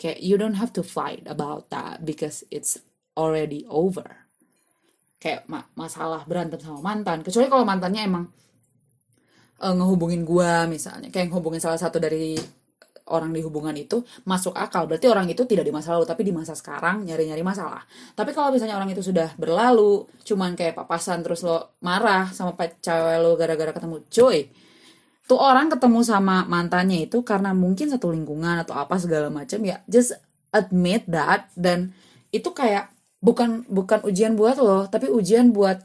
Kayak 0.00 0.18
you 0.24 0.40
don't 0.40 0.56
have 0.56 0.72
to 0.72 0.80
fight 0.80 1.26
about 1.28 1.68
that 1.68 2.06
because 2.06 2.46
it's 2.48 2.80
already 3.18 3.68
over. 3.68 4.24
Kayak 5.20 5.46
ma 5.50 5.66
masalah 5.74 6.24
berantem 6.24 6.58
sama 6.62 6.80
mantan. 6.80 7.26
Kecuali 7.26 7.50
kalau 7.50 7.66
mantannya 7.66 8.02
emang 8.06 8.24
uh, 9.60 9.74
ngehubungin 9.74 10.22
gua 10.22 10.64
misalnya. 10.70 11.10
Kayak 11.12 11.30
ngehubungin 11.30 11.62
salah 11.62 11.78
satu 11.78 12.00
dari 12.02 12.38
orang 13.10 13.34
di 13.34 13.42
hubungan 13.42 13.74
itu 13.74 14.04
masuk 14.28 14.54
akal. 14.54 14.86
Berarti 14.86 15.10
orang 15.10 15.26
itu 15.26 15.42
tidak 15.48 15.66
di 15.66 15.72
masa 15.74 15.96
lalu 15.96 16.06
tapi 16.06 16.22
di 16.22 16.30
masa 16.30 16.54
sekarang 16.54 17.02
nyari-nyari 17.08 17.42
masalah. 17.42 17.82
Tapi 18.14 18.30
kalau 18.30 18.54
misalnya 18.54 18.78
orang 18.78 18.92
itu 18.94 19.02
sudah 19.02 19.34
berlalu 19.34 20.06
cuman 20.22 20.54
kayak 20.54 20.78
papasan 20.78 21.24
terus 21.26 21.42
lo 21.42 21.78
marah 21.82 22.30
sama 22.30 22.54
cewek 22.58 23.18
lo 23.18 23.34
gara-gara 23.34 23.74
ketemu 23.74 23.96
cuy 24.06 24.38
tuh 25.26 25.38
orang 25.38 25.70
ketemu 25.70 26.02
sama 26.02 26.44
mantannya 26.44 27.06
itu 27.06 27.22
karena 27.22 27.54
mungkin 27.54 27.88
satu 27.88 28.10
lingkungan 28.10 28.66
atau 28.66 28.74
apa 28.76 28.98
segala 28.98 29.30
macam 29.30 29.62
ya 29.62 29.80
just 29.86 30.12
admit 30.50 31.06
that 31.08 31.48
dan 31.54 31.94
itu 32.34 32.50
kayak 32.50 32.90
bukan 33.22 33.62
bukan 33.70 34.02
ujian 34.02 34.34
buat 34.34 34.58
lo 34.58 34.90
tapi 34.90 35.08
ujian 35.08 35.54
buat 35.54 35.80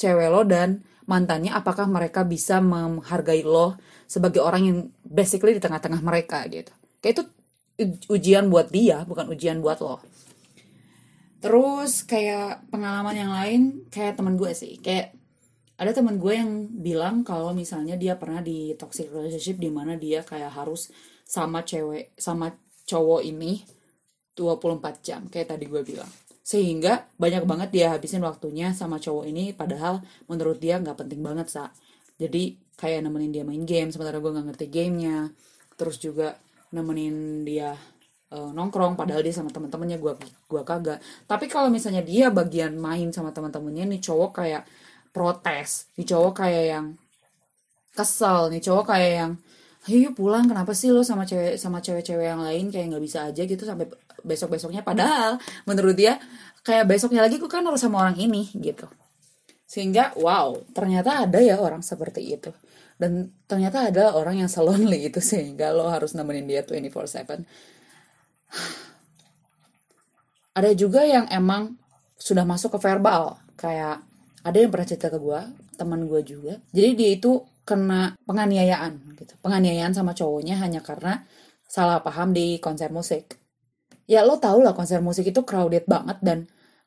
cewek 0.00 0.28
lo 0.32 0.42
dan 0.48 0.80
mantannya 1.04 1.52
apakah 1.52 1.84
mereka 1.86 2.24
bisa 2.24 2.58
menghargai 2.64 3.44
lo 3.44 3.76
sebagai 4.10 4.42
orang 4.42 4.62
yang 4.66 4.78
basically 5.06 5.54
di 5.54 5.62
tengah-tengah 5.62 6.02
mereka 6.02 6.42
gitu. 6.50 6.74
Kayak 6.98 7.22
itu 7.22 7.22
ujian 8.10 8.50
buat 8.50 8.74
dia 8.74 9.06
bukan 9.06 9.30
ujian 9.30 9.62
buat 9.62 9.78
lo. 9.78 10.02
Terus 11.38 12.02
kayak 12.04 12.66
pengalaman 12.74 13.14
yang 13.14 13.30
lain 13.30 13.60
kayak 13.86 14.18
teman 14.18 14.34
gue 14.34 14.50
sih. 14.50 14.82
Kayak 14.82 15.14
ada 15.78 15.94
teman 15.94 16.18
gue 16.18 16.34
yang 16.34 16.68
bilang 16.82 17.22
kalau 17.22 17.54
misalnya 17.54 17.94
dia 17.94 18.18
pernah 18.18 18.42
di 18.42 18.74
toxic 18.74 19.08
relationship 19.08 19.56
di 19.62 19.70
mana 19.70 19.94
dia 19.94 20.26
kayak 20.26 20.52
harus 20.52 20.90
sama 21.24 21.62
cewek 21.62 22.12
sama 22.18 22.52
cowok 22.84 23.22
ini 23.22 23.62
24 24.34 25.06
jam 25.06 25.20
kayak 25.30 25.54
tadi 25.54 25.64
gue 25.70 25.80
bilang. 25.86 26.10
Sehingga 26.42 27.08
banyak 27.14 27.46
banget 27.46 27.68
dia 27.70 27.86
habisin 27.94 28.26
waktunya 28.26 28.74
sama 28.74 28.98
cowok 28.98 29.24
ini 29.30 29.54
padahal 29.54 30.02
menurut 30.26 30.58
dia 30.58 30.82
nggak 30.82 31.06
penting 31.06 31.22
banget 31.22 31.46
sa. 31.48 31.70
Jadi 32.20 32.58
kayak 32.80 33.04
nemenin 33.04 33.30
dia 33.30 33.44
main 33.44 33.68
game 33.68 33.92
sementara 33.92 34.16
gue 34.16 34.32
nggak 34.32 34.46
ngerti 34.48 34.66
gamenya. 34.72 35.28
Terus 35.76 36.00
juga 36.00 36.40
nemenin 36.72 37.44
dia 37.44 37.76
uh, 38.32 38.50
nongkrong 38.56 38.96
padahal 38.96 39.20
dia 39.20 39.34
sama 39.34 39.52
teman-temannya 39.52 39.98
gue 40.00 40.12
gua 40.48 40.62
kagak. 40.64 41.04
Tapi 41.28 41.44
kalau 41.50 41.68
misalnya 41.68 42.00
dia 42.00 42.32
bagian 42.32 42.78
main 42.78 43.12
sama 43.12 43.34
teman-temannya 43.34 43.96
nih 43.96 44.00
cowok 44.00 44.30
kayak 44.42 44.64
protes 45.10 45.90
nih 45.98 46.06
cowok 46.06 46.32
kayak 46.38 46.64
yang 46.70 46.86
kesel 47.94 48.46
nih 48.48 48.62
cowok 48.62 48.84
kayak 48.94 49.12
yang 49.18 49.32
ayo 49.90 50.14
pulang 50.14 50.46
kenapa 50.46 50.70
sih 50.70 50.94
lo 50.94 51.02
sama 51.02 51.26
cewek 51.26 51.58
sama 51.58 51.82
cewek-cewek 51.82 52.30
yang 52.30 52.42
lain 52.44 52.70
kayak 52.70 52.94
nggak 52.94 53.04
bisa 53.04 53.26
aja 53.26 53.42
gitu 53.42 53.62
sampai 53.66 53.90
besok 54.22 54.54
besoknya 54.54 54.86
padahal 54.86 55.40
menurut 55.66 55.98
dia 55.98 56.20
kayak 56.62 56.86
besoknya 56.86 57.26
lagi 57.26 57.42
gue 57.42 57.50
kan 57.50 57.66
harus 57.66 57.82
sama 57.82 58.06
orang 58.06 58.16
ini 58.20 58.46
gitu. 58.54 58.86
Sehingga 59.66 60.14
wow 60.18 60.54
ternyata 60.70 61.26
ada 61.26 61.38
ya 61.42 61.58
orang 61.58 61.82
seperti 61.82 62.22
itu 62.38 62.50
dan 63.00 63.32
ternyata 63.48 63.88
ada 63.88 64.12
orang 64.12 64.44
yang 64.44 64.50
selonely 64.52 65.08
itu 65.08 65.24
sehingga 65.24 65.72
lo 65.72 65.88
harus 65.88 66.12
nemenin 66.12 66.44
dia 66.44 66.60
24/7 66.60 67.48
ada 70.50 70.70
juga 70.74 71.06
yang 71.06 71.24
emang 71.30 71.78
sudah 72.20 72.44
masuk 72.44 72.76
ke 72.76 72.78
verbal. 72.84 73.40
Kayak 73.56 74.04
ada 74.44 74.56
yang 74.56 74.70
pernah 74.72 74.88
cerita 74.88 75.08
ke 75.08 75.18
gue 75.20 75.40
teman 75.80 76.04
gue 76.04 76.20
juga. 76.20 76.60
Jadi 76.74 76.88
dia 76.98 77.10
itu 77.16 77.40
kena 77.64 78.18
penganiayaan 78.28 79.16
gitu. 79.16 79.32
Penganiayaan 79.40 79.94
sama 79.96 80.12
cowoknya 80.12 80.60
hanya 80.60 80.84
karena 80.84 81.24
salah 81.64 82.02
paham 82.02 82.34
di 82.34 82.58
konser 82.58 82.90
musik. 82.92 83.38
Ya 84.10 84.26
lo 84.26 84.42
tau 84.42 84.58
lah 84.58 84.74
konser 84.74 84.98
musik 85.00 85.30
itu 85.30 85.46
crowded 85.46 85.86
banget 85.86 86.18
dan 86.20 86.38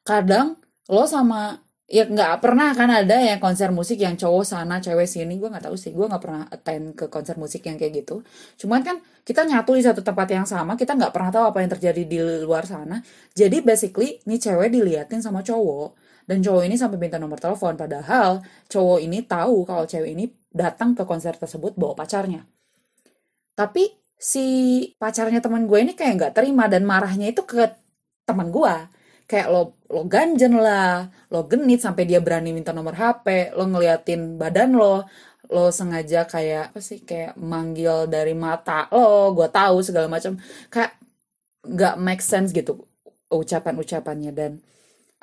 kadang 0.04 0.60
lo 0.92 1.08
sama 1.08 1.63
ya 1.88 2.08
nggak 2.08 2.40
pernah 2.40 2.72
kan 2.72 2.88
ada 2.88 3.20
ya 3.20 3.36
konser 3.44 3.68
musik 3.76 4.00
yang 4.00 4.16
cowok 4.16 4.44
sana 4.48 4.80
cewek 4.80 5.08
sini. 5.08 5.36
Gue 5.36 5.52
nggak 5.52 5.68
tahu 5.68 5.76
sih. 5.76 5.92
Gue 5.92 6.08
nggak 6.08 6.24
pernah 6.24 6.44
attend 6.48 6.96
ke 6.96 7.06
konser 7.12 7.36
musik 7.36 7.68
yang 7.68 7.76
kayak 7.76 8.04
gitu. 8.04 8.24
Cuman 8.64 8.82
kan 8.86 9.04
kita 9.28 9.44
nyatu 9.44 9.76
di 9.76 9.84
satu 9.84 10.00
tempat 10.00 10.28
yang 10.32 10.48
sama. 10.48 10.80
Kita 10.80 10.96
nggak 10.96 11.12
pernah 11.12 11.32
tahu 11.32 11.46
apa 11.52 11.60
yang 11.64 11.72
terjadi 11.76 12.02
di 12.08 12.20
luar 12.44 12.64
sana. 12.64 13.04
Jadi 13.36 13.60
basically 13.62 14.24
nih 14.24 14.40
cewek 14.40 14.70
diliatin 14.72 15.20
sama 15.20 15.44
cowok. 15.44 16.00
Dan 16.24 16.40
cowok 16.40 16.64
ini 16.64 16.76
sampai 16.80 16.98
minta 17.00 17.20
nomor 17.20 17.38
telepon. 17.40 17.76
Padahal 17.76 18.40
cowok 18.72 19.00
ini 19.04 19.20
tahu 19.28 19.68
kalau 19.68 19.84
cewek 19.84 20.16
ini 20.16 20.32
datang 20.56 20.96
ke 20.96 21.04
konser 21.04 21.36
tersebut 21.36 21.76
bawa 21.76 22.00
pacarnya. 22.00 22.48
Tapi 23.54 23.92
si 24.16 24.46
pacarnya 24.96 25.44
teman 25.44 25.68
gue 25.68 25.80
ini 25.84 25.94
kayak 25.94 26.14
nggak 26.16 26.34
terima. 26.40 26.72
Dan 26.72 26.88
marahnya 26.88 27.28
itu 27.28 27.44
ke 27.44 27.76
teman 28.24 28.50
gue 28.56 29.03
kayak 29.34 29.50
lo 29.50 29.82
lo 29.90 30.06
ganjen 30.06 30.62
lah 30.62 31.10
lo 31.34 31.50
genit 31.50 31.82
sampai 31.82 32.06
dia 32.06 32.22
berani 32.22 32.54
minta 32.54 32.70
nomor 32.70 32.94
HP 32.94 33.58
lo 33.58 33.66
ngeliatin 33.66 34.38
badan 34.38 34.78
lo 34.78 35.10
lo 35.50 35.74
sengaja 35.74 36.30
kayak 36.30 36.70
apa 36.74 36.80
sih 36.82 37.02
kayak 37.02 37.34
manggil 37.42 38.06
dari 38.06 38.38
mata 38.38 38.86
lo 38.94 39.34
gue 39.34 39.50
tahu 39.50 39.82
segala 39.82 40.06
macam. 40.06 40.38
Kayak 40.70 40.94
nggak 41.66 41.96
make 41.98 42.24
sense 42.24 42.54
gitu 42.54 42.86
ucapan 43.34 43.76
ucapannya 43.82 44.32
dan 44.36 44.52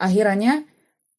akhirnya 0.01 0.67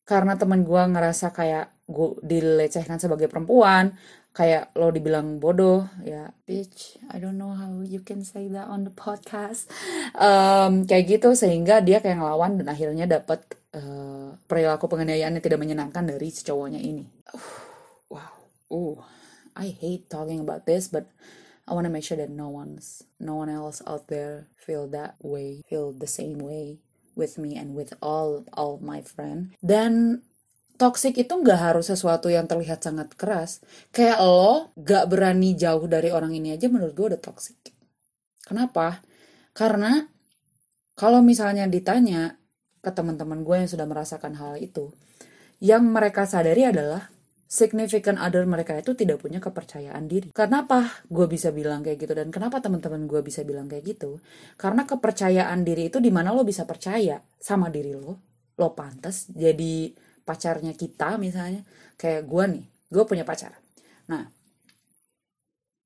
karena 0.03 0.35
teman 0.35 0.67
gue 0.67 0.83
ngerasa 0.91 1.31
kayak 1.31 1.71
gue 1.87 2.19
dilecehkan 2.25 2.97
sebagai 2.99 3.31
perempuan 3.31 3.95
kayak 4.31 4.71
lo 4.79 4.95
dibilang 4.95 5.43
bodoh 5.43 5.91
ya 6.07 6.31
bitch 6.47 6.95
I 7.11 7.19
don't 7.19 7.35
know 7.35 7.51
how 7.51 7.83
you 7.83 7.99
can 7.99 8.23
say 8.23 8.47
that 8.55 8.71
on 8.71 8.87
the 8.87 8.93
podcast. 8.95 9.67
Um, 10.15 10.87
kayak 10.87 11.19
gitu 11.19 11.35
sehingga 11.35 11.83
dia 11.83 11.99
kayak 11.99 12.23
ngelawan 12.23 12.63
dan 12.63 12.71
akhirnya 12.71 13.05
dapat 13.07 13.43
uh, 13.75 14.39
perilaku 14.47 14.87
penganiayaan 14.87 15.35
yang 15.35 15.43
tidak 15.43 15.59
menyenangkan 15.59 16.07
dari 16.07 16.31
si 16.31 16.47
cowoknya 16.47 16.79
ini. 16.79 17.03
Uh, 17.27 17.51
wow. 18.15 18.33
Uh 18.71 18.97
I 19.51 19.75
hate 19.75 20.07
talking 20.07 20.39
about 20.39 20.63
this 20.63 20.87
but 20.87 21.11
I 21.67 21.75
want 21.75 21.83
to 21.83 21.93
make 21.93 22.07
sure 22.07 22.15
that 22.15 22.31
no 22.31 22.47
one's 22.47 23.03
no 23.19 23.35
one 23.35 23.51
else 23.51 23.83
out 23.83 24.07
there 24.07 24.47
feel 24.55 24.87
that 24.95 25.19
way 25.19 25.59
feel 25.67 25.91
the 25.91 26.07
same 26.07 26.39
way 26.39 26.79
with 27.19 27.35
me 27.35 27.59
and 27.59 27.75
with 27.75 27.91
all 27.99 28.47
all 28.55 28.79
my 28.79 29.03
friend. 29.03 29.59
Dan 29.59 30.23
toxic 30.81 31.13
itu 31.13 31.29
nggak 31.29 31.59
harus 31.61 31.93
sesuatu 31.93 32.33
yang 32.33 32.49
terlihat 32.49 32.81
sangat 32.81 33.13
keras 33.13 33.61
kayak 33.93 34.17
lo 34.17 34.73
gak 34.81 35.05
berani 35.13 35.53
jauh 35.53 35.85
dari 35.85 36.09
orang 36.09 36.33
ini 36.33 36.57
aja 36.57 36.65
menurut 36.65 36.97
gue 36.97 37.13
udah 37.13 37.21
toxic 37.21 37.61
Kenapa? 38.51 38.99
Karena 39.55 40.03
kalau 40.99 41.23
misalnya 41.23 41.71
ditanya 41.71 42.35
ke 42.83 42.91
teman-teman 42.91 43.47
gue 43.47 43.55
yang 43.63 43.69
sudah 43.71 43.87
merasakan 43.87 44.35
hal 44.35 44.59
itu, 44.59 44.91
yang 45.63 45.87
mereka 45.87 46.27
sadari 46.27 46.67
adalah 46.67 47.07
significant 47.47 48.19
other 48.19 48.43
mereka 48.43 48.75
itu 48.75 48.91
tidak 48.91 49.23
punya 49.23 49.39
kepercayaan 49.39 50.03
diri. 50.03 50.35
Kenapa 50.35 50.83
gue 51.07 51.31
bisa 51.31 51.55
bilang 51.55 51.79
kayak 51.79 51.95
gitu 51.95 52.11
dan 52.11 52.27
kenapa 52.27 52.59
teman-teman 52.59 53.07
gue 53.07 53.23
bisa 53.23 53.47
bilang 53.47 53.71
kayak 53.71 53.95
gitu? 53.95 54.19
Karena 54.59 54.83
kepercayaan 54.83 55.63
diri 55.63 55.87
itu 55.87 56.03
di 56.03 56.11
mana 56.11 56.35
lo 56.35 56.43
bisa 56.43 56.67
percaya 56.67 57.23
sama 57.39 57.71
diri 57.71 57.95
lo, 57.95 58.19
lo 58.59 58.69
pantas 58.75 59.31
jadi 59.31 59.95
pacarnya 60.23 60.73
kita 60.77 61.17
misalnya. 61.21 61.65
Kayak 61.97 62.25
gue 62.25 62.43
nih, 62.57 62.65
gue 62.89 63.03
punya 63.05 63.23
pacar. 63.27 63.55
Nah, 64.09 64.27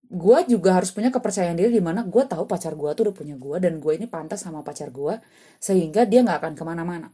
gue 0.06 0.38
juga 0.48 0.78
harus 0.78 0.93
punya 0.93 1.10
kepercayaan 1.10 1.58
diri 1.58 1.76
di 1.76 1.84
mana 1.84 2.06
gue 2.06 2.24
tahu 2.24 2.45
pacar 2.45 2.78
gue 2.78 2.89
tuh 2.93 3.10
udah 3.10 3.15
punya 3.15 3.36
gue 3.36 3.58
dan 3.58 3.82
gue 3.82 3.93
ini 3.98 4.06
pantas 4.06 4.45
sama 4.45 4.62
pacar 4.62 4.93
gue 4.93 5.17
sehingga 5.58 6.06
dia 6.06 6.21
nggak 6.21 6.39
akan 6.39 6.54
ke 6.54 6.63
mana-mana. 6.63 7.10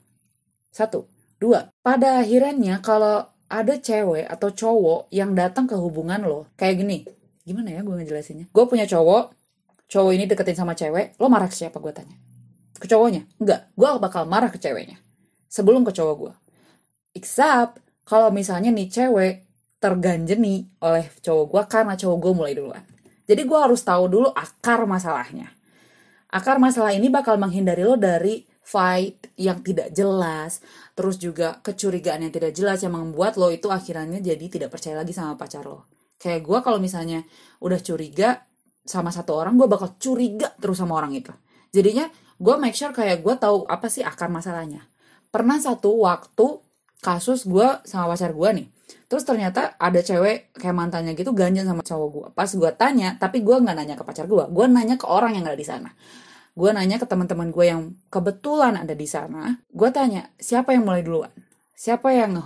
Satu, 0.71 1.07
dua. 1.39 1.71
Pada 1.79 2.21
akhirnya 2.23 2.83
kalau 2.83 3.25
ada 3.51 3.75
cewek 3.75 4.27
atau 4.27 4.51
cowok 4.51 5.11
yang 5.11 5.35
datang 5.35 5.67
ke 5.67 5.75
hubungan 5.75 6.23
lo 6.23 6.47
kayak 6.55 6.83
gini, 6.83 7.03
gimana 7.43 7.75
ya 7.75 7.81
gue 7.83 7.95
ngejelasinnya? 7.95 8.47
Gue 8.51 8.63
punya 8.67 8.87
cowok, 8.87 9.35
cowok 9.91 10.11
ini 10.15 10.23
deketin 10.27 10.55
sama 10.55 10.71
cewek, 10.75 11.19
lo 11.19 11.27
marah 11.27 11.51
ke 11.51 11.55
siapa 11.55 11.79
gue 11.79 11.91
tanya? 11.91 12.15
Ke 12.79 12.87
cowoknya? 12.87 13.27
Enggak, 13.39 13.67
gue 13.75 13.89
bakal 13.99 14.23
marah 14.27 14.47
ke 14.47 14.59
ceweknya 14.59 14.99
sebelum 15.51 15.83
ke 15.83 15.91
cowok 15.91 16.15
gue. 16.15 16.33
Except 17.11 17.83
kalau 18.07 18.31
misalnya 18.31 18.71
nih 18.71 18.87
cewek 18.87 19.35
terganjeni 19.81 20.69
oleh 20.85 21.09
cowok 21.19 21.45
gue 21.49 21.63
karena 21.65 21.93
cowok 21.97 22.17
gue 22.21 22.33
mulai 22.37 22.53
duluan. 22.53 22.83
Jadi 23.25 23.41
gue 23.47 23.59
harus 23.59 23.81
tahu 23.81 24.05
dulu 24.11 24.29
akar 24.29 24.85
masalahnya. 24.85 25.49
Akar 26.31 26.61
masalah 26.61 26.95
ini 26.95 27.11
bakal 27.11 27.35
menghindari 27.35 27.83
lo 27.83 27.99
dari 27.99 28.45
fight 28.61 29.35
yang 29.35 29.59
tidak 29.65 29.91
jelas, 29.91 30.63
terus 30.95 31.19
juga 31.19 31.59
kecurigaan 31.59 32.23
yang 32.23 32.31
tidak 32.31 32.55
jelas 32.55 32.79
yang 32.85 32.95
membuat 32.95 33.35
lo 33.35 33.51
itu 33.51 33.67
akhirnya 33.67 34.21
jadi 34.23 34.45
tidak 34.47 34.69
percaya 34.71 35.01
lagi 35.01 35.11
sama 35.11 35.35
pacar 35.35 35.65
lo. 35.65 35.89
Kayak 36.21 36.45
gue 36.45 36.59
kalau 36.63 36.79
misalnya 36.79 37.25
udah 37.59 37.81
curiga 37.81 38.45
sama 38.85 39.09
satu 39.09 39.35
orang, 39.35 39.57
gue 39.57 39.67
bakal 39.67 39.97
curiga 39.97 40.53
terus 40.61 40.79
sama 40.79 40.95
orang 40.95 41.11
itu. 41.17 41.33
Jadinya 41.73 42.07
gue 42.37 42.55
make 42.61 42.77
sure 42.77 42.93
kayak 42.93 43.25
gue 43.25 43.35
tahu 43.35 43.65
apa 43.65 43.89
sih 43.89 44.05
akar 44.05 44.29
masalahnya. 44.29 44.87
Pernah 45.33 45.57
satu 45.59 46.05
waktu 46.05 46.70
kasus 47.01 47.49
gue 47.49 47.67
sama 47.83 48.13
pacar 48.13 48.31
gue 48.31 48.49
nih, 48.61 48.67
Terus 49.11 49.27
ternyata 49.27 49.75
ada 49.75 49.99
cewek 49.99 50.55
kayak 50.55 50.71
mantannya 50.71 51.11
gitu 51.19 51.35
ganjen 51.35 51.67
sama 51.67 51.83
cowok 51.83 52.09
gue. 52.15 52.27
Pas 52.31 52.47
gue 52.47 52.71
tanya, 52.79 53.19
tapi 53.19 53.43
gue 53.43 53.59
nggak 53.59 53.75
nanya 53.75 53.95
ke 53.99 54.07
pacar 54.07 54.23
gue, 54.23 54.39
gue 54.47 54.65
nanya 54.71 54.95
ke 54.95 55.03
orang 55.03 55.35
yang 55.35 55.43
ada 55.51 55.59
di 55.59 55.67
sana. 55.67 55.91
Gue 56.55 56.71
nanya 56.71 56.95
ke 56.95 57.03
teman-teman 57.03 57.51
gue 57.51 57.65
yang 57.67 57.91
kebetulan 58.07 58.79
ada 58.79 58.95
di 58.95 59.03
sana. 59.03 59.59
Gue 59.67 59.91
tanya, 59.91 60.31
siapa 60.39 60.71
yang 60.71 60.87
mulai 60.87 61.03
duluan? 61.03 61.31
Siapa 61.75 62.07
yang 62.15 62.39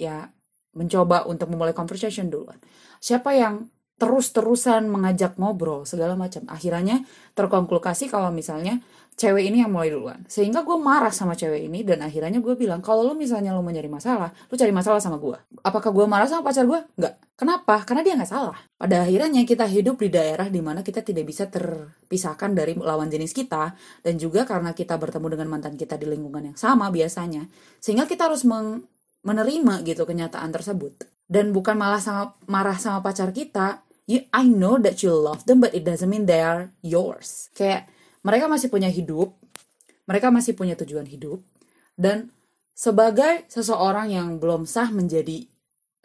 ya 0.00 0.32
mencoba 0.72 1.28
untuk 1.28 1.52
memulai 1.52 1.76
conversation 1.76 2.32
duluan? 2.32 2.56
Siapa 2.96 3.36
yang 3.36 3.68
terus-terusan 3.96 4.88
mengajak 4.88 5.40
ngobrol 5.40 5.88
segala 5.88 6.14
macam? 6.14 6.44
Akhirnya 6.52 7.04
terkonklukasi 7.32 8.12
kalau 8.12 8.28
misalnya 8.28 8.84
cewek 9.16 9.48
ini 9.48 9.64
yang 9.64 9.72
mulai 9.72 9.88
duluan. 9.88 10.20
Sehingga 10.28 10.60
gue 10.60 10.76
marah 10.76 11.08
sama 11.08 11.32
cewek 11.32 11.72
ini 11.72 11.80
dan 11.80 12.04
akhirnya 12.04 12.36
gue 12.36 12.52
bilang, 12.52 12.84
kalau 12.84 13.00
lo 13.00 13.16
misalnya 13.16 13.56
lo 13.56 13.64
mau 13.64 13.72
nyari 13.72 13.88
masalah, 13.88 14.28
lo 14.28 14.54
cari 14.54 14.68
masalah 14.76 15.00
sama 15.00 15.16
gue. 15.16 15.40
Apakah 15.64 15.88
gue 15.88 16.04
marah 16.04 16.28
sama 16.28 16.44
pacar 16.44 16.68
gue? 16.68 16.84
Enggak. 17.00 17.16
Kenapa? 17.36 17.80
Karena 17.88 18.04
dia 18.04 18.12
nggak 18.16 18.28
salah. 18.28 18.56
Pada 18.76 19.08
akhirnya 19.08 19.40
kita 19.48 19.64
hidup 19.64 19.96
di 20.00 20.12
daerah 20.12 20.52
di 20.52 20.60
mana 20.60 20.84
kita 20.84 21.00
tidak 21.00 21.24
bisa 21.24 21.48
terpisahkan 21.48 22.52
dari 22.52 22.76
lawan 22.76 23.08
jenis 23.08 23.32
kita 23.32 23.72
dan 24.04 24.14
juga 24.20 24.44
karena 24.44 24.76
kita 24.76 25.00
bertemu 25.00 25.32
dengan 25.32 25.48
mantan 25.48 25.80
kita 25.80 25.96
di 25.96 26.04
lingkungan 26.04 26.52
yang 26.52 26.58
sama 26.60 26.92
biasanya, 26.92 27.48
sehingga 27.80 28.04
kita 28.04 28.28
harus 28.28 28.44
menerima 29.24 29.74
gitu 29.88 30.04
kenyataan 30.04 30.52
tersebut. 30.52 31.08
Dan 31.24 31.50
bukan 31.56 31.74
malah 31.74 32.04
sama 32.04 32.36
marah 32.46 32.76
sama 32.76 33.00
pacar 33.00 33.32
kita, 33.32 33.84
you, 34.06 34.24
I 34.30 34.46
know 34.46 34.78
that 34.80 35.02
you 35.02 35.12
love 35.12 35.44
them, 35.44 35.60
but 35.60 35.74
it 35.74 35.82
doesn't 35.82 36.08
mean 36.08 36.24
they 36.24 36.40
are 36.40 36.70
yours. 36.80 37.50
Kayak 37.52 37.90
mereka 38.22 38.46
masih 38.46 38.70
punya 38.70 38.90
hidup, 38.90 39.34
mereka 40.06 40.30
masih 40.30 40.54
punya 40.54 40.78
tujuan 40.78 41.06
hidup, 41.06 41.42
dan 41.98 42.30
sebagai 42.72 43.46
seseorang 43.50 44.14
yang 44.14 44.38
belum 44.38 44.64
sah 44.64 44.88
menjadi 44.90 45.46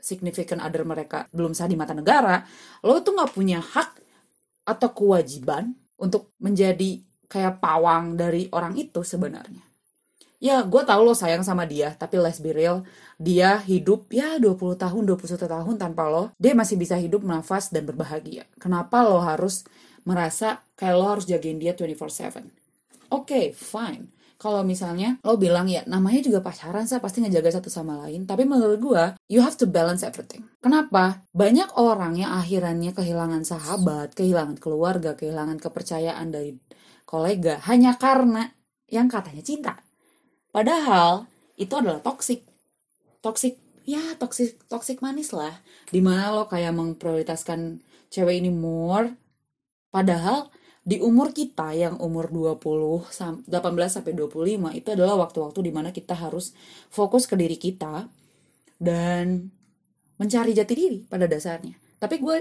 significant 0.02 0.66
other 0.66 0.82
mereka, 0.82 1.30
belum 1.30 1.54
sah 1.54 1.70
di 1.70 1.78
mata 1.78 1.94
negara, 1.94 2.42
lo 2.82 3.00
tuh 3.06 3.14
nggak 3.14 3.32
punya 3.32 3.62
hak 3.62 4.02
atau 4.66 4.90
kewajiban 4.94 5.78
untuk 6.02 6.34
menjadi 6.42 7.02
kayak 7.30 7.62
pawang 7.62 8.18
dari 8.18 8.50
orang 8.52 8.76
itu 8.76 9.06
sebenarnya. 9.06 9.71
Ya, 10.42 10.66
gue 10.66 10.82
tau 10.82 11.06
lo 11.06 11.14
sayang 11.14 11.46
sama 11.46 11.70
dia, 11.70 11.94
tapi 12.02 12.18
let's 12.18 12.42
be 12.42 12.50
real, 12.50 12.82
dia 13.22 13.62
hidup 13.62 14.10
ya 14.10 14.42
20 14.42 14.74
tahun, 14.74 15.04
21 15.06 15.38
tahun 15.38 15.76
tanpa 15.78 16.10
lo, 16.10 16.34
dia 16.42 16.58
masih 16.58 16.82
bisa 16.82 16.98
hidup 16.98 17.22
nafas 17.22 17.70
dan 17.70 17.86
berbahagia. 17.86 18.50
Kenapa 18.58 19.06
lo 19.06 19.22
harus 19.22 19.62
merasa 20.02 20.66
kayak 20.74 20.96
lo 20.98 21.06
harus 21.14 21.30
jagain 21.30 21.62
dia 21.62 21.78
24/7. 21.78 22.50
Oke, 23.14 23.30
okay, 23.30 23.46
fine. 23.54 24.10
Kalau 24.42 24.66
misalnya 24.66 25.22
lo 25.22 25.38
bilang 25.38 25.70
ya 25.70 25.86
namanya 25.86 26.26
juga 26.26 26.42
pacaran 26.42 26.90
saya 26.90 26.98
pasti 26.98 27.22
ngejaga 27.22 27.62
satu 27.62 27.70
sama 27.70 28.02
lain. 28.02 28.26
Tapi 28.26 28.42
menurut 28.42 28.82
gue, 28.82 29.04
you 29.30 29.46
have 29.46 29.54
to 29.54 29.70
balance 29.70 30.02
everything. 30.02 30.42
Kenapa? 30.58 31.22
Banyak 31.38 31.78
orang 31.78 32.18
yang 32.18 32.34
akhirnya 32.34 32.90
kehilangan 32.98 33.46
sahabat, 33.46 34.18
kehilangan 34.18 34.58
keluarga, 34.58 35.14
kehilangan 35.14 35.62
kepercayaan 35.62 36.34
dari 36.34 36.58
kolega 37.06 37.62
hanya 37.70 38.02
karena 38.02 38.50
yang 38.90 39.06
katanya 39.06 39.46
cinta. 39.46 39.74
Padahal 40.52 41.26
itu 41.56 41.74
adalah 41.76 42.04
toxic. 42.04 42.44
Toxic, 43.24 43.56
ya 43.88 44.02
toxic, 44.20 44.60
toxic 44.68 45.00
manis 45.00 45.32
lah. 45.32 45.60
Di 45.88 46.00
mana 46.04 46.32
lo 46.32 46.48
kayak 46.48 46.76
memprioritaskan 46.76 47.80
cewek 48.12 48.44
ini 48.44 48.52
more 48.52 49.22
Padahal 49.92 50.48
di 50.82 50.98
umur 50.98 51.36
kita 51.36 51.76
yang 51.78 52.00
umur 52.02 52.32
20 52.34 53.46
18 53.46 53.46
sampai 53.92 54.12
25 54.18 54.72
itu 54.74 54.90
adalah 54.90 55.20
waktu-waktu 55.20 55.60
di 55.70 55.72
mana 55.76 55.94
kita 55.94 56.18
harus 56.18 56.56
fokus 56.90 57.30
ke 57.30 57.38
diri 57.38 57.60
kita 57.60 58.10
dan 58.82 59.52
mencari 60.18 60.58
jati 60.58 60.74
diri 60.74 61.00
pada 61.06 61.30
dasarnya. 61.30 61.78
Tapi 62.02 62.18
gue 62.18 62.38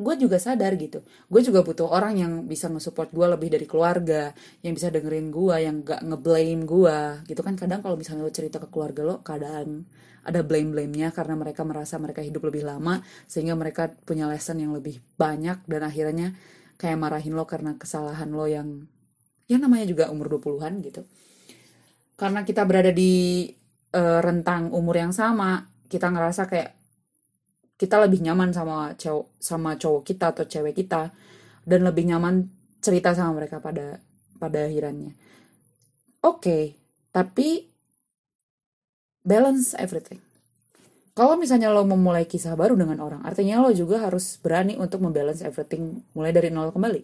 gue 0.00 0.14
juga 0.16 0.40
sadar 0.40 0.72
gitu. 0.80 1.04
Gue 1.28 1.44
juga 1.44 1.60
butuh 1.60 1.92
orang 1.92 2.16
yang 2.16 2.32
bisa 2.48 2.72
nge-support 2.72 3.12
gue 3.12 3.26
lebih 3.28 3.52
dari 3.52 3.68
keluarga, 3.68 4.32
yang 4.64 4.72
bisa 4.72 4.88
dengerin 4.88 5.28
gue, 5.28 5.56
yang 5.60 5.84
gak 5.84 6.00
ngeblame 6.00 6.64
gue. 6.64 6.98
Gitu 7.28 7.40
kan 7.44 7.54
kadang 7.60 7.84
kalau 7.84 8.00
misalnya 8.00 8.24
lo 8.24 8.32
cerita 8.32 8.56
ke 8.56 8.72
keluarga 8.72 9.04
lo, 9.04 9.20
kadang 9.20 9.84
ada 10.24 10.40
blame-blame-nya 10.44 11.12
karena 11.12 11.36
mereka 11.36 11.64
merasa 11.64 11.96
mereka 11.96 12.20
hidup 12.20 12.52
lebih 12.52 12.68
lama 12.68 13.00
sehingga 13.24 13.56
mereka 13.56 13.88
punya 14.04 14.28
lesson 14.28 14.60
yang 14.60 14.72
lebih 14.76 15.00
banyak 15.16 15.64
dan 15.64 15.80
akhirnya 15.80 16.36
kayak 16.76 17.00
marahin 17.00 17.32
lo 17.36 17.48
karena 17.48 17.76
kesalahan 17.76 18.28
lo 18.28 18.44
yang 18.44 18.84
ya 19.48 19.56
namanya 19.56 19.88
juga 19.88 20.08
umur 20.12 20.40
20-an 20.40 20.80
gitu. 20.84 21.02
Karena 22.20 22.44
kita 22.44 22.68
berada 22.68 22.92
di 22.92 23.48
uh, 23.96 24.20
rentang 24.20 24.72
umur 24.76 24.96
yang 25.00 25.12
sama, 25.12 25.64
kita 25.88 26.12
ngerasa 26.12 26.46
kayak 26.46 26.79
kita 27.80 27.96
lebih 28.04 28.20
nyaman 28.20 28.52
sama 28.52 28.92
cowok 29.00 29.40
sama 29.40 29.80
cowok 29.80 30.02
kita 30.04 30.36
atau 30.36 30.44
cewek 30.44 30.76
kita 30.76 31.08
dan 31.64 31.80
lebih 31.80 32.04
nyaman 32.12 32.52
cerita 32.84 33.16
sama 33.16 33.40
mereka 33.40 33.56
pada 33.64 33.96
pada 34.36 34.68
akhirannya. 34.68 35.16
Oke, 36.20 36.36
okay, 36.36 36.64
tapi 37.16 37.64
balance 39.24 39.72
everything 39.80 40.20
kalau 41.20 41.36
misalnya 41.36 41.68
lo 41.68 41.82
memulai 41.84 42.24
kisah 42.24 42.56
baru 42.56 42.78
dengan 42.80 42.96
orang, 43.02 43.20
artinya 43.26 43.60
lo 43.60 43.74
juga 43.76 44.00
harus 44.00 44.38
berani 44.40 44.80
untuk 44.80 45.04
membalance 45.04 45.44
everything 45.44 46.00
mulai 46.16 46.32
dari 46.32 46.48
nol 46.48 46.72
kembali. 46.72 47.02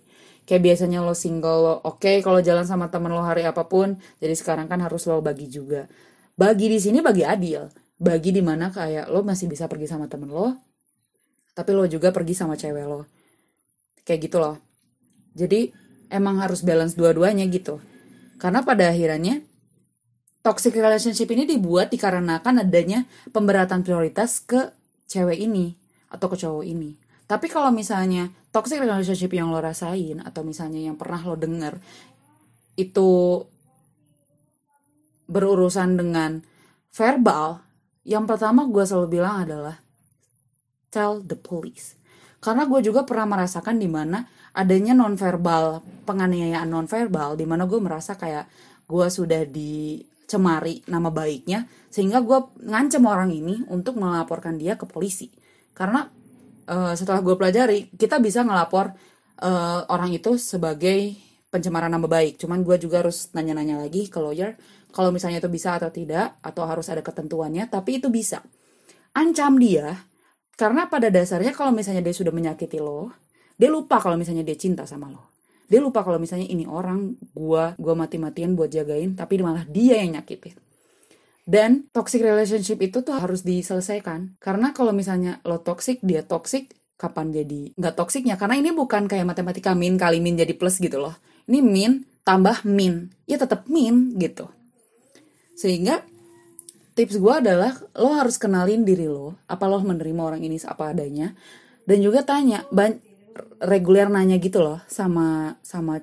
Kayak 0.49 0.63
biasanya 0.73 1.05
lo 1.05 1.13
single, 1.13 1.59
lo 1.61 1.75
oke 1.85 2.01
okay, 2.01 2.17
kalau 2.25 2.41
jalan 2.41 2.65
sama 2.65 2.89
temen 2.89 3.13
lo 3.13 3.21
hari 3.21 3.45
apa 3.45 3.69
pun, 3.69 3.99
jadi 4.17 4.33
sekarang 4.33 4.73
kan 4.73 4.81
harus 4.81 5.05
lo 5.05 5.19
bagi 5.21 5.51
juga. 5.53 5.91
Bagi 6.33 6.71
di 6.71 6.79
sini 6.81 7.05
bagi 7.05 7.29
adil, 7.29 7.69
bagi 7.97 8.31
di 8.33 8.45
mana 8.45 8.69
kayak 8.69 9.09
lo 9.09 9.25
masih 9.25 9.49
bisa 9.49 9.65
pergi 9.67 9.89
sama 9.89 10.09
temen 10.09 10.29
lo, 10.29 10.57
tapi 11.57 11.73
lo 11.73 11.89
juga 11.89 12.13
pergi 12.13 12.37
sama 12.37 12.55
cewek 12.55 12.85
lo. 12.85 13.09
Kayak 14.05 14.21
gitu 14.29 14.37
loh. 14.39 14.57
Jadi 15.37 15.73
emang 16.13 16.41
harus 16.41 16.63
balance 16.63 16.95
dua-duanya 16.95 17.49
gitu. 17.49 17.81
Karena 18.37 18.61
pada 18.61 18.93
akhirnya 18.93 19.41
toxic 20.45 20.77
relationship 20.77 21.27
ini 21.33 21.49
dibuat 21.49 21.91
dikarenakan 21.91 22.63
adanya 22.63 23.09
pemberatan 23.35 23.83
prioritas 23.83 24.39
ke 24.45 24.71
cewek 25.11 25.43
ini 25.43 25.75
atau 26.13 26.31
ke 26.31 26.37
cowok 26.39 26.65
ini. 26.69 26.95
Tapi 27.27 27.51
kalau 27.51 27.75
misalnya 27.75 28.31
toxic 28.55 28.79
relationship 28.79 29.35
yang 29.35 29.51
lo 29.51 29.59
rasain 29.59 30.23
atau 30.23 30.47
misalnya 30.47 30.79
yang 30.79 30.95
pernah 30.95 31.19
lo 31.27 31.35
denger 31.35 31.75
itu 32.79 33.43
berurusan 35.27 35.99
dengan 35.99 36.39
verbal, 36.95 37.66
yang 38.07 38.25
pertama 38.25 38.63
gue 38.71 38.87
selalu 38.87 39.19
bilang 39.19 39.43
adalah 39.43 39.77
tell 40.95 41.19
the 41.21 41.35
police. 41.35 41.99
karena 42.37 42.63
gue 42.69 42.79
juga 42.79 43.03
pernah 43.03 43.27
merasakan 43.27 43.75
di 43.81 43.91
mana 43.91 44.23
adanya 44.55 44.95
nonverbal 44.95 45.83
penganiayaan 46.07 46.71
nonverbal 46.71 47.35
di 47.35 47.43
mana 47.43 47.67
gue 47.67 47.81
merasa 47.83 48.15
kayak 48.15 48.47
gue 48.87 49.07
sudah 49.11 49.43
dicemari 49.51 50.87
nama 50.87 51.11
baiknya 51.11 51.67
sehingga 51.91 52.23
gue 52.23 52.39
ngancem 52.71 53.03
orang 53.03 53.35
ini 53.35 53.67
untuk 53.67 53.99
melaporkan 53.99 54.55
dia 54.55 54.79
ke 54.79 54.87
polisi 54.87 55.27
karena 55.75 56.07
uh, 56.71 56.95
setelah 56.95 57.19
gue 57.19 57.35
pelajari 57.35 57.91
kita 57.99 58.23
bisa 58.23 58.47
ngelapor 58.47 58.95
uh, 59.43 59.83
orang 59.91 60.15
itu 60.15 60.39
sebagai 60.39 61.19
pencemaran 61.51 61.91
nama 61.93 62.05
baik. 62.05 62.43
Cuman 62.43 62.63
gue 62.67 62.77
juga 62.81 63.03
harus 63.03 63.31
nanya-nanya 63.33 63.81
lagi 63.81 64.11
ke 64.11 64.19
lawyer 64.19 64.59
kalau 64.91 65.13
misalnya 65.13 65.39
itu 65.43 65.51
bisa 65.51 65.77
atau 65.77 65.91
tidak 65.93 66.41
atau 66.41 66.65
harus 66.67 66.87
ada 66.91 67.01
ketentuannya 67.01 67.69
tapi 67.71 68.03
itu 68.03 68.09
bisa. 68.11 68.43
Ancam 69.17 69.57
dia 69.57 69.97
karena 70.57 70.89
pada 70.89 71.13
dasarnya 71.13 71.53
kalau 71.53 71.73
misalnya 71.73 72.05
dia 72.05 72.15
sudah 72.17 72.33
menyakiti 72.33 72.81
lo 72.81 73.13
dia 73.57 73.73
lupa 73.73 74.01
kalau 74.01 74.21
misalnya 74.21 74.45
dia 74.45 74.57
cinta 74.57 74.85
sama 74.85 75.09
lo. 75.09 75.33
Dia 75.67 75.83
lupa 75.83 76.07
kalau 76.07 76.23
misalnya 76.23 76.47
ini 76.47 76.63
orang 76.69 77.19
gua 77.35 77.75
gua 77.81 77.95
mati-matian 77.99 78.55
buat 78.55 78.71
jagain 78.71 79.19
tapi 79.19 79.41
malah 79.43 79.67
dia 79.67 79.99
yang 79.99 80.21
nyakitin. 80.21 80.55
Dan 81.47 81.87
toxic 81.95 82.27
relationship 82.27 82.83
itu 82.83 83.07
tuh 83.07 83.15
harus 83.17 83.47
diselesaikan. 83.47 84.35
Karena 84.43 84.75
kalau 84.75 84.91
misalnya 84.91 85.39
lo 85.47 85.63
toxic 85.63 86.03
dia 86.03 86.27
toxic 86.27 86.75
kapan 86.97 87.29
jadi 87.29 87.77
nggak 87.77 87.95
toksiknya 87.95 88.41
karena 88.41 88.57
ini 88.57 88.73
bukan 88.73 89.05
kayak 89.05 89.29
matematika 89.29 89.77
min 89.77 90.01
kali 90.01 90.17
min 90.25 90.33
jadi 90.41 90.57
plus 90.57 90.81
gitu 90.81 90.97
loh 90.97 91.13
ini 91.47 91.61
min 91.63 91.93
tambah 92.27 92.67
min. 92.67 93.11
Ya 93.27 93.39
tetap 93.39 93.67
min 93.71 94.19
gitu. 94.19 94.51
Sehingga 95.57 96.03
tips 96.99 97.19
gue 97.21 97.35
adalah 97.39 97.77
lo 97.97 98.13
harus 98.17 98.37
kenalin 98.41 98.83
diri 98.83 99.07
lo 99.07 99.37
apa 99.47 99.69
lo 99.69 99.81
menerima 99.83 100.23
orang 100.23 100.43
ini 100.43 100.59
apa 100.63 100.91
adanya. 100.93 101.33
Dan 101.87 102.03
juga 102.03 102.27
tanya 102.27 102.67
ban 102.75 102.99
reguler 103.63 104.11
nanya 104.11 104.43
gitu 104.43 104.59
loh 104.65 104.83
sama 104.91 105.59
sama 105.63 106.03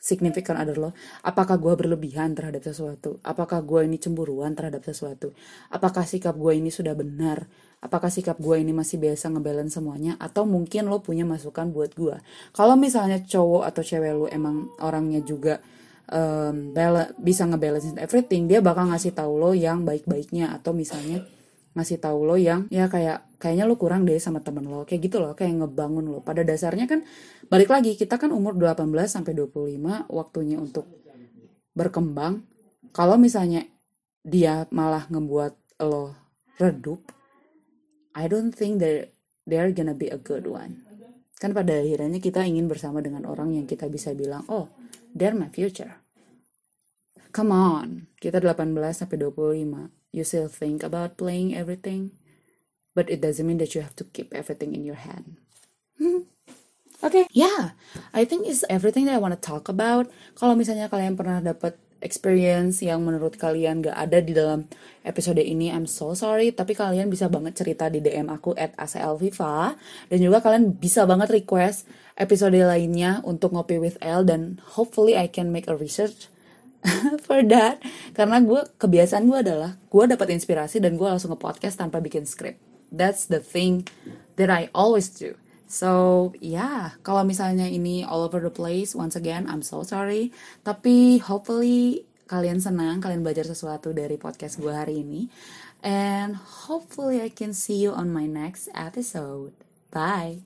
signifikan 0.00 0.56
lo 0.72 0.96
apakah 1.20 1.60
gue 1.60 1.76
berlebihan 1.76 2.32
terhadap 2.32 2.64
sesuatu? 2.64 3.20
Apakah 3.20 3.60
gue 3.60 3.84
ini 3.84 4.00
cemburuan 4.00 4.56
terhadap 4.56 4.80
sesuatu? 4.82 5.36
Apakah 5.68 6.08
sikap 6.08 6.34
gue 6.34 6.56
ini 6.56 6.72
sudah 6.72 6.96
benar? 6.96 7.44
Apakah 7.84 8.08
sikap 8.08 8.40
gue 8.40 8.56
ini 8.60 8.72
masih 8.72 8.96
biasa 8.96 9.28
ngebalance 9.28 9.76
semuanya? 9.76 10.16
Atau 10.16 10.48
mungkin 10.48 10.88
lo 10.88 11.04
punya 11.04 11.28
masukan 11.28 11.68
buat 11.70 11.92
gue 11.92 12.16
kalau 12.56 12.74
misalnya 12.80 13.20
cowok 13.20 13.68
atau 13.68 13.82
cewek 13.84 14.12
lo 14.16 14.26
emang 14.32 14.72
orangnya 14.80 15.20
juga 15.20 15.60
um, 16.10 16.74
bisa 17.22 17.46
ngebalance 17.46 17.94
everything 17.96 18.50
dia 18.50 18.58
bakal 18.60 18.90
ngasih 18.90 19.14
tahu 19.14 19.38
lo 19.38 19.50
yang 19.54 19.86
baik-baiknya. 19.86 20.52
Atau 20.52 20.74
misalnya 20.74 21.24
ngasih 21.70 22.02
tahu 22.02 22.26
lo 22.26 22.34
yang 22.34 22.66
ya 22.68 22.90
kayak 22.90 23.38
kayaknya 23.38 23.64
lo 23.64 23.78
kurang 23.78 24.04
deh 24.04 24.18
sama 24.18 24.42
temen 24.42 24.66
lo. 24.66 24.84
Kayak 24.84 25.00
gitu 25.08 25.16
loh 25.22 25.32
kayak 25.38 25.64
ngebangun 25.64 26.10
lo. 26.10 26.18
Pada 26.20 26.42
dasarnya 26.42 26.90
kan 26.90 27.06
balik 27.50 27.68
lagi 27.68 27.98
kita 27.98 28.16
kan 28.16 28.30
umur 28.30 28.54
18 28.54 28.86
sampai 29.10 29.34
25 29.34 30.06
waktunya 30.06 30.56
untuk 30.56 30.86
berkembang 31.74 32.46
kalau 32.94 33.18
misalnya 33.18 33.66
dia 34.22 34.70
malah 34.70 35.10
ngebuat 35.10 35.82
lo 35.82 36.14
redup 36.62 37.02
I 38.14 38.30
don't 38.30 38.54
think 38.54 38.78
that 38.78 39.10
they're 39.50 39.74
gonna 39.74 39.98
be 39.98 40.06
a 40.06 40.20
good 40.20 40.46
one 40.46 40.86
kan 41.42 41.50
pada 41.50 41.82
akhirnya 41.82 42.22
kita 42.22 42.46
ingin 42.46 42.70
bersama 42.70 43.02
dengan 43.02 43.26
orang 43.26 43.58
yang 43.58 43.66
kita 43.66 43.90
bisa 43.90 44.14
bilang 44.14 44.46
oh 44.46 44.70
they're 45.10 45.34
my 45.34 45.50
future 45.50 46.00
Come 47.30 47.54
on, 47.54 48.10
kita 48.18 48.42
18 48.42 48.74
sampai 48.90 49.14
25. 49.22 49.94
You 50.10 50.26
still 50.26 50.50
think 50.50 50.82
about 50.82 51.14
playing 51.14 51.54
everything, 51.54 52.10
but 52.98 53.06
it 53.06 53.22
doesn't 53.22 53.46
mean 53.46 53.62
that 53.62 53.78
you 53.78 53.86
have 53.86 53.94
to 54.02 54.04
keep 54.10 54.34
everything 54.34 54.74
in 54.74 54.82
your 54.82 54.98
hand. 54.98 55.38
okay, 57.02 57.24
yeah, 57.32 57.76
I 58.12 58.24
think 58.24 58.46
it's 58.46 58.64
everything 58.68 59.06
that 59.08 59.16
I 59.16 59.22
want 59.22 59.36
to 59.36 59.40
talk 59.40 59.68
about. 59.68 60.08
Kalau 60.36 60.54
misalnya 60.56 60.88
kalian 60.88 61.16
pernah 61.16 61.40
dapat 61.40 61.76
experience 62.00 62.80
yang 62.80 63.04
menurut 63.04 63.36
kalian 63.36 63.84
gak 63.84 63.92
ada 63.92 64.24
di 64.24 64.32
dalam 64.32 64.64
episode 65.04 65.40
ini, 65.40 65.68
I'm 65.68 65.84
so 65.84 66.16
sorry. 66.16 66.52
Tapi 66.52 66.72
kalian 66.72 67.12
bisa 67.12 67.28
banget 67.28 67.60
cerita 67.60 67.92
di 67.92 68.00
DM 68.00 68.32
aku 68.32 68.56
at 68.56 68.72
ACLViva. 68.80 69.76
Dan 70.08 70.18
juga 70.20 70.40
kalian 70.40 70.76
bisa 70.80 71.04
banget 71.04 71.28
request 71.32 71.84
episode 72.16 72.56
lainnya 72.56 73.20
untuk 73.24 73.52
Ngopi 73.52 73.76
with 73.76 74.00
L. 74.00 74.24
Dan 74.24 74.60
hopefully 74.76 75.12
I 75.16 75.28
can 75.28 75.52
make 75.52 75.68
a 75.68 75.76
research 75.76 76.32
for 77.26 77.44
that 77.44 77.80
karena 78.16 78.40
gue 78.40 78.60
kebiasaan 78.80 79.28
gue 79.28 79.38
adalah 79.44 79.76
gue 79.76 80.04
dapat 80.08 80.32
inspirasi 80.32 80.80
dan 80.80 80.96
gue 80.96 81.04
langsung 81.04 81.32
ke 81.36 81.38
podcast 81.38 81.76
tanpa 81.76 82.00
bikin 82.00 82.24
script 82.24 82.56
that's 82.88 83.28
the 83.28 83.40
thing 83.40 83.84
that 84.40 84.48
I 84.48 84.72
always 84.72 85.12
do 85.12 85.36
so 85.70 86.34
yeah 86.42 86.98
kalau 87.06 87.22
misalnya 87.22 87.70
ini 87.70 88.02
all 88.02 88.26
over 88.26 88.42
the 88.42 88.50
place 88.50 88.92
once 88.92 89.14
again 89.14 89.46
I'm 89.46 89.62
so 89.62 89.86
sorry. 89.86 90.34
Tapi 90.66 91.22
hopefully 91.22 92.04
kalian 92.30 92.62
senang 92.62 93.02
kalian 93.02 93.26
belajar 93.26 93.46
sesuatu 93.46 93.94
dari 93.94 94.18
podcast 94.18 94.58
gue 94.58 94.70
hari 94.70 95.02
ini. 95.06 95.30
And 95.80 96.36
hopefully 96.68 97.24
I 97.24 97.32
can 97.32 97.56
see 97.56 97.80
you 97.80 97.90
on 97.96 98.12
my 98.12 98.28
next 98.28 98.68
episode. 98.76 99.56
Bye 99.90 100.38